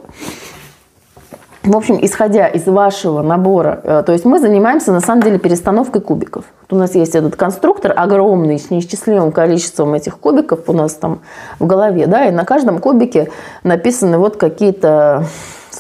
[1.64, 6.02] В общем, исходя из вашего набора, э, то есть мы занимаемся на самом деле перестановкой
[6.02, 6.46] кубиков.
[6.72, 11.22] У нас есть этот конструктор огромный, с неисчислимым количеством этих кубиков у нас там
[11.60, 13.30] в голове, да, и на каждом кубике
[13.64, 15.26] написаны вот какие-то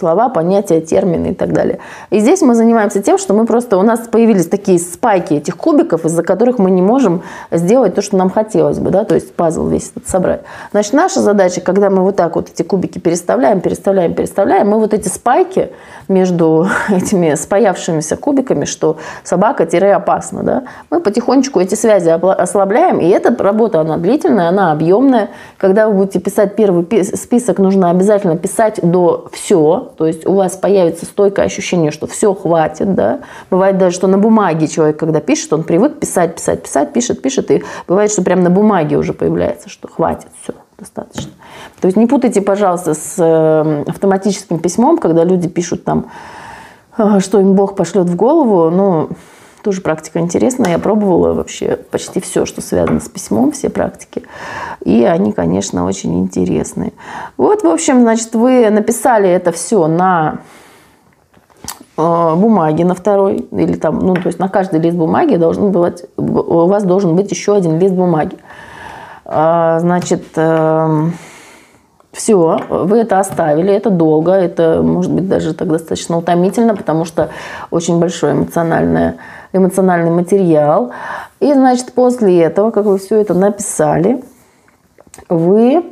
[0.02, 1.78] слова, понятия, термины и так далее.
[2.10, 6.06] И здесь мы занимаемся тем, что мы просто, у нас появились такие спайки этих кубиков,
[6.06, 7.22] из-за которых мы не можем
[7.52, 10.42] сделать то, что нам хотелось бы, да, то есть пазл весь этот собрать.
[10.72, 14.94] Значит, наша задача, когда мы вот так вот эти кубики переставляем, переставляем, переставляем, мы вот
[14.94, 15.70] эти спайки
[16.08, 23.82] между этими спаявшимися кубиками, что собака-опасно, да, мы потихонечку эти связи ослабляем, и эта работа,
[23.82, 25.30] она длительная, она объемная.
[25.58, 26.86] Когда вы будете писать первый
[27.16, 32.34] список, нужно обязательно писать до все, то есть у вас появится стойкое ощущение, что все
[32.34, 33.20] хватит, да.
[33.50, 37.52] Бывает даже, что на бумаге человек, когда пишет, он привык писать, писать, писать, пишет, пишет,
[37.52, 41.32] и бывает, что прямо на бумаге уже появляется, что хватит, все, достаточно.
[41.80, 46.12] То есть не путайте, пожалуйста, с эм, автоматическим письмом, когда люди пишут там,
[46.98, 49.10] «А, что им Бог пошлет в голову, ну,
[49.64, 50.72] тоже практика интересная.
[50.72, 54.24] Я пробовала вообще почти все, что связано с письмом, все практики.
[54.84, 56.94] И они, конечно, очень интересные.
[57.38, 60.40] Вот, в общем, значит, вы написали это все на
[61.98, 66.04] э, бумаге на второй, или там, ну, то есть на каждый лист бумаги должен быть,
[66.18, 68.38] у вас должен быть еще один лист бумаги.
[69.26, 71.14] А, значит, эм,
[72.12, 77.30] все, вы это оставили, это долго, это может быть даже так достаточно утомительно, потому что
[77.72, 79.14] очень большой эмоциональный,
[79.54, 80.92] эмоциональный материал.
[81.40, 84.24] И, значит, после этого, как вы все это написали,
[85.30, 85.86] вы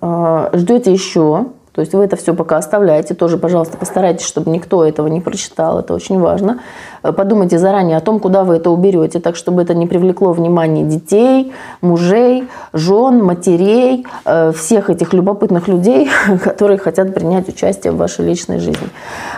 [0.00, 1.46] э, ждете еще
[1.76, 3.12] то есть вы это все пока оставляете.
[3.12, 5.78] Тоже, пожалуйста, постарайтесь, чтобы никто этого не прочитал.
[5.78, 6.60] Это очень важно.
[7.02, 10.84] Э, подумайте заранее о том, куда вы это уберете, так, чтобы это не привлекло внимание
[10.84, 16.08] детей, мужей, жен, матерей, э, всех этих любопытных людей,
[16.44, 18.88] которые хотят принять участие в вашей личной жизни.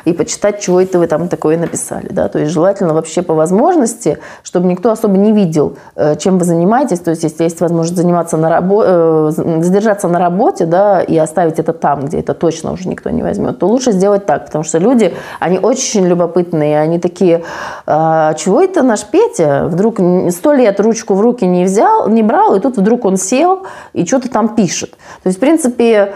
[0.05, 2.09] И почитать, чего это вы там такое написали.
[2.11, 2.29] Да?
[2.29, 7.01] То есть желательно вообще по возможности, чтобы никто особо не видел, э, чем вы занимаетесь.
[7.01, 9.31] То есть если есть возможность заниматься на рабо...
[9.31, 13.59] задержаться на работе да, и оставить это там, где это точно уже никто не возьмет,
[13.59, 17.43] то лучше сделать так, потому что люди, они очень любопытные, они такие,
[17.87, 19.99] а, чего это наш Петя вдруг
[20.31, 24.05] сто лет ручку в руки не взял, не брал, и тут вдруг он сел и
[24.05, 24.91] что-то там пишет.
[25.23, 26.13] То есть, в принципе,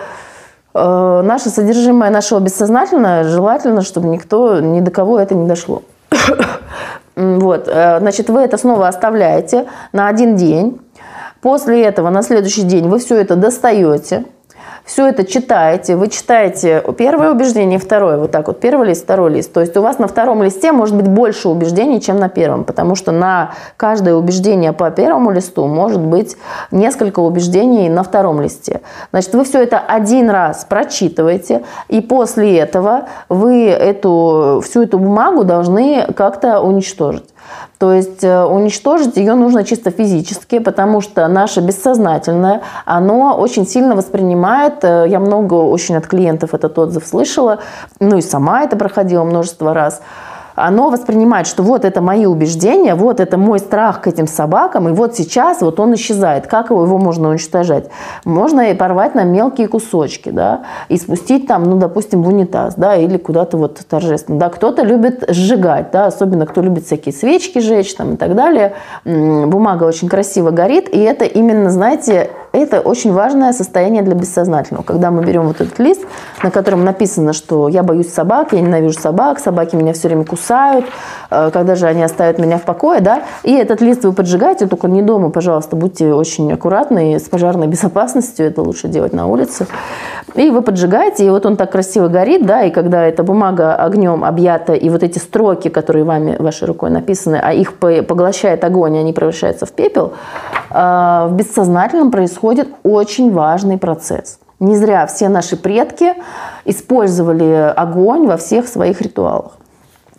[0.74, 5.82] э, наше содержимое нашего бессознательного желательно, чтобы никто, ни до кого это не дошло.
[7.14, 10.80] Вот, э, значит, вы это снова оставляете на один день.
[11.42, 14.24] После этого на следующий день вы все это достаете,
[14.84, 19.52] все это читаете, вы читаете первое убеждение, второе, вот так вот, первый лист, второй лист.
[19.52, 22.94] То есть у вас на втором листе может быть больше убеждений, чем на первом, потому
[22.94, 26.36] что на каждое убеждение по первому листу может быть
[26.70, 28.80] несколько убеждений на втором листе.
[29.12, 35.44] Значит, вы все это один раз прочитываете, и после этого вы эту, всю эту бумагу
[35.44, 37.31] должны как-то уничтожить.
[37.78, 43.96] То есть э, уничтожить ее нужно чисто физически, потому что наше бессознательное, оно очень сильно
[43.96, 47.58] воспринимает, э, я много очень от клиентов этот отзыв слышала,
[47.98, 50.00] ну и сама это проходила множество раз,
[50.54, 54.92] оно воспринимает, что вот это мои убеждения, вот это мой страх к этим собакам, и
[54.92, 56.46] вот сейчас вот он исчезает.
[56.46, 57.88] Как его, его можно уничтожать?
[58.24, 62.96] Можно и порвать на мелкие кусочки, да, и спустить там, ну, допустим, в унитаз, да,
[62.96, 64.38] или куда-то вот торжественно.
[64.38, 68.74] Да, кто-то любит сжигать, да, особенно кто любит всякие свечки жечь там и так далее.
[69.04, 74.84] Бумага очень красиво горит, и это именно, знаете, это очень важное состояние для бессознательного.
[74.84, 76.02] Когда мы берем вот этот лист,
[76.42, 80.84] на котором написано, что я боюсь собак, я ненавижу собак, собаки меня все время кусают,
[81.30, 84.88] э, когда же они оставят меня в покое, да, и этот лист вы поджигаете, только
[84.88, 89.66] не дома, пожалуйста, будьте очень аккуратны, с пожарной безопасностью, это лучше делать на улице.
[90.34, 94.24] И вы поджигаете, и вот он так красиво горит, да, и когда эта бумага огнем
[94.24, 98.98] объята, и вот эти строки, которые вами, вашей рукой написаны, а их поглощает огонь, и
[98.98, 100.12] они превращаются в пепел,
[100.70, 104.38] э, в бессознательном происходит очень важный процесс.
[104.60, 106.14] Не зря все наши предки
[106.64, 109.52] использовали огонь во всех своих ритуалах.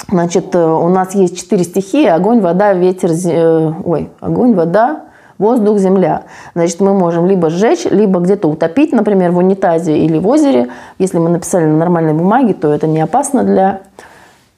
[0.09, 2.05] Значит, э, у нас есть четыре стихии.
[2.05, 5.03] Огонь, вода, ветер, э, ой, огонь, вода,
[5.37, 6.23] воздух, земля.
[6.55, 10.69] Значит, мы можем либо сжечь, либо где-то утопить, например, в унитазе или в озере.
[10.99, 13.81] Если мы написали на нормальной бумаге, то это не опасно для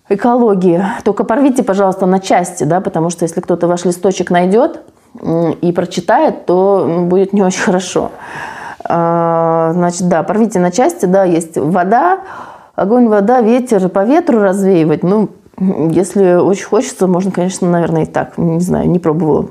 [0.10, 0.84] экологии.
[1.04, 4.82] Только порвите, пожалуйста, на части, да, потому что если кто-то ваш листочек найдет
[5.62, 8.12] и прочитает, то будет не очень хорошо.
[8.88, 12.20] А, значит, да, порвите на части, да, есть вода,
[12.76, 15.04] огонь, вода, ветер, по ветру развеивать.
[15.04, 18.38] Ну, если очень хочется, можно, конечно, наверное, и так.
[18.38, 19.48] Не знаю, не пробовала.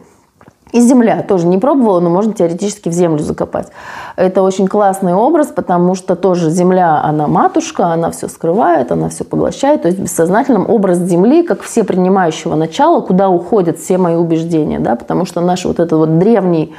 [0.75, 3.69] И земля тоже не пробовала, но можно теоретически в землю закопать.
[4.17, 9.23] Это очень классный образ, потому что тоже земля, она матушка, она все скрывает, она все
[9.23, 9.83] поглощает.
[9.83, 14.81] То есть бессознательным образ земли, как все принимающего начала, куда уходят все мои убеждения.
[14.81, 14.97] Да?
[14.97, 16.75] Потому что наш вот этот вот древний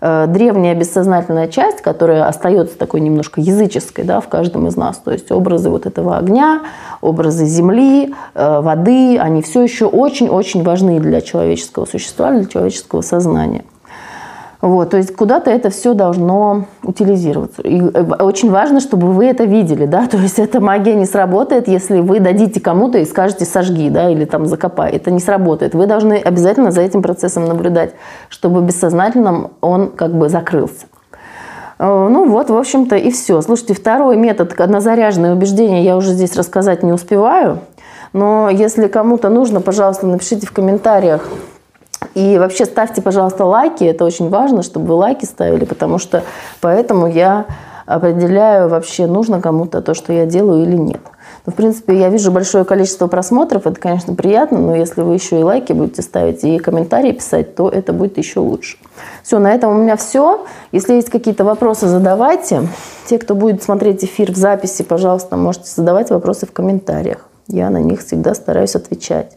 [0.00, 4.98] древняя бессознательная часть, которая остается такой немножко языческой да, в каждом из нас.
[4.98, 6.62] То есть образы вот этого огня,
[7.00, 13.64] образы земли, э, воды, они все еще очень-очень важны для человеческого существа, для человеческого сознания.
[14.60, 17.62] Вот, то есть куда-то это все должно утилизироваться.
[17.62, 21.66] И э, очень важно, чтобы вы это видели, да, то есть эта магия не сработает,
[21.66, 24.92] если вы дадите кому-то и скажете сожги, да, или там закопай.
[24.92, 25.74] Это не сработает.
[25.74, 27.94] Вы должны обязательно за этим процессом наблюдать,
[28.28, 30.86] чтобы бессознательном он как бы закрылся.
[31.78, 33.40] Э, ну вот, в общем-то, и все.
[33.40, 37.60] Слушайте, второй метод, однозаряженное убеждение, я уже здесь рассказать не успеваю.
[38.12, 41.28] Но если кому-то нужно, пожалуйста, напишите в комментариях,
[42.14, 43.84] и вообще ставьте, пожалуйста, лайки.
[43.84, 46.22] Это очень важно, чтобы вы лайки ставили, потому что
[46.60, 47.46] поэтому я
[47.86, 51.00] определяю вообще, нужно кому-то то, что я делаю или нет.
[51.46, 55.40] Ну, в принципе, я вижу большое количество просмотров, это, конечно, приятно, но если вы еще
[55.40, 58.76] и лайки будете ставить и комментарии писать, то это будет еще лучше.
[59.22, 60.44] Все, на этом у меня все.
[60.70, 62.68] Если есть какие-то вопросы, задавайте.
[63.06, 67.26] Те, кто будет смотреть эфир в записи, пожалуйста, можете задавать вопросы в комментариях.
[67.48, 69.36] Я на них всегда стараюсь отвечать.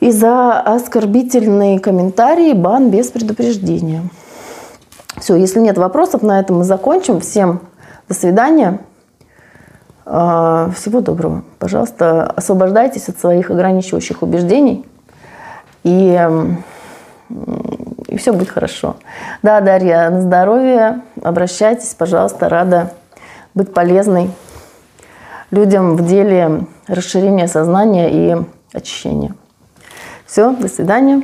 [0.00, 4.02] И за оскорбительные комментарии бан без предупреждения.
[5.16, 7.20] Все, если нет вопросов, на этом мы закончим.
[7.20, 7.60] Всем
[8.08, 8.80] до свидания.
[10.06, 11.42] А, всего доброго.
[11.58, 14.86] Пожалуйста, освобождайтесь от своих ограничивающих убеждений.
[15.82, 16.28] И,
[18.06, 18.96] и все будет хорошо.
[19.42, 21.02] Да, Дарья, на здоровье.
[21.22, 22.48] Обращайтесь, пожалуйста.
[22.48, 22.92] Рада
[23.54, 24.30] быть полезной
[25.50, 28.36] людям в деле расширения сознания и
[28.72, 29.34] очищения.
[30.28, 31.22] Все, до свидания.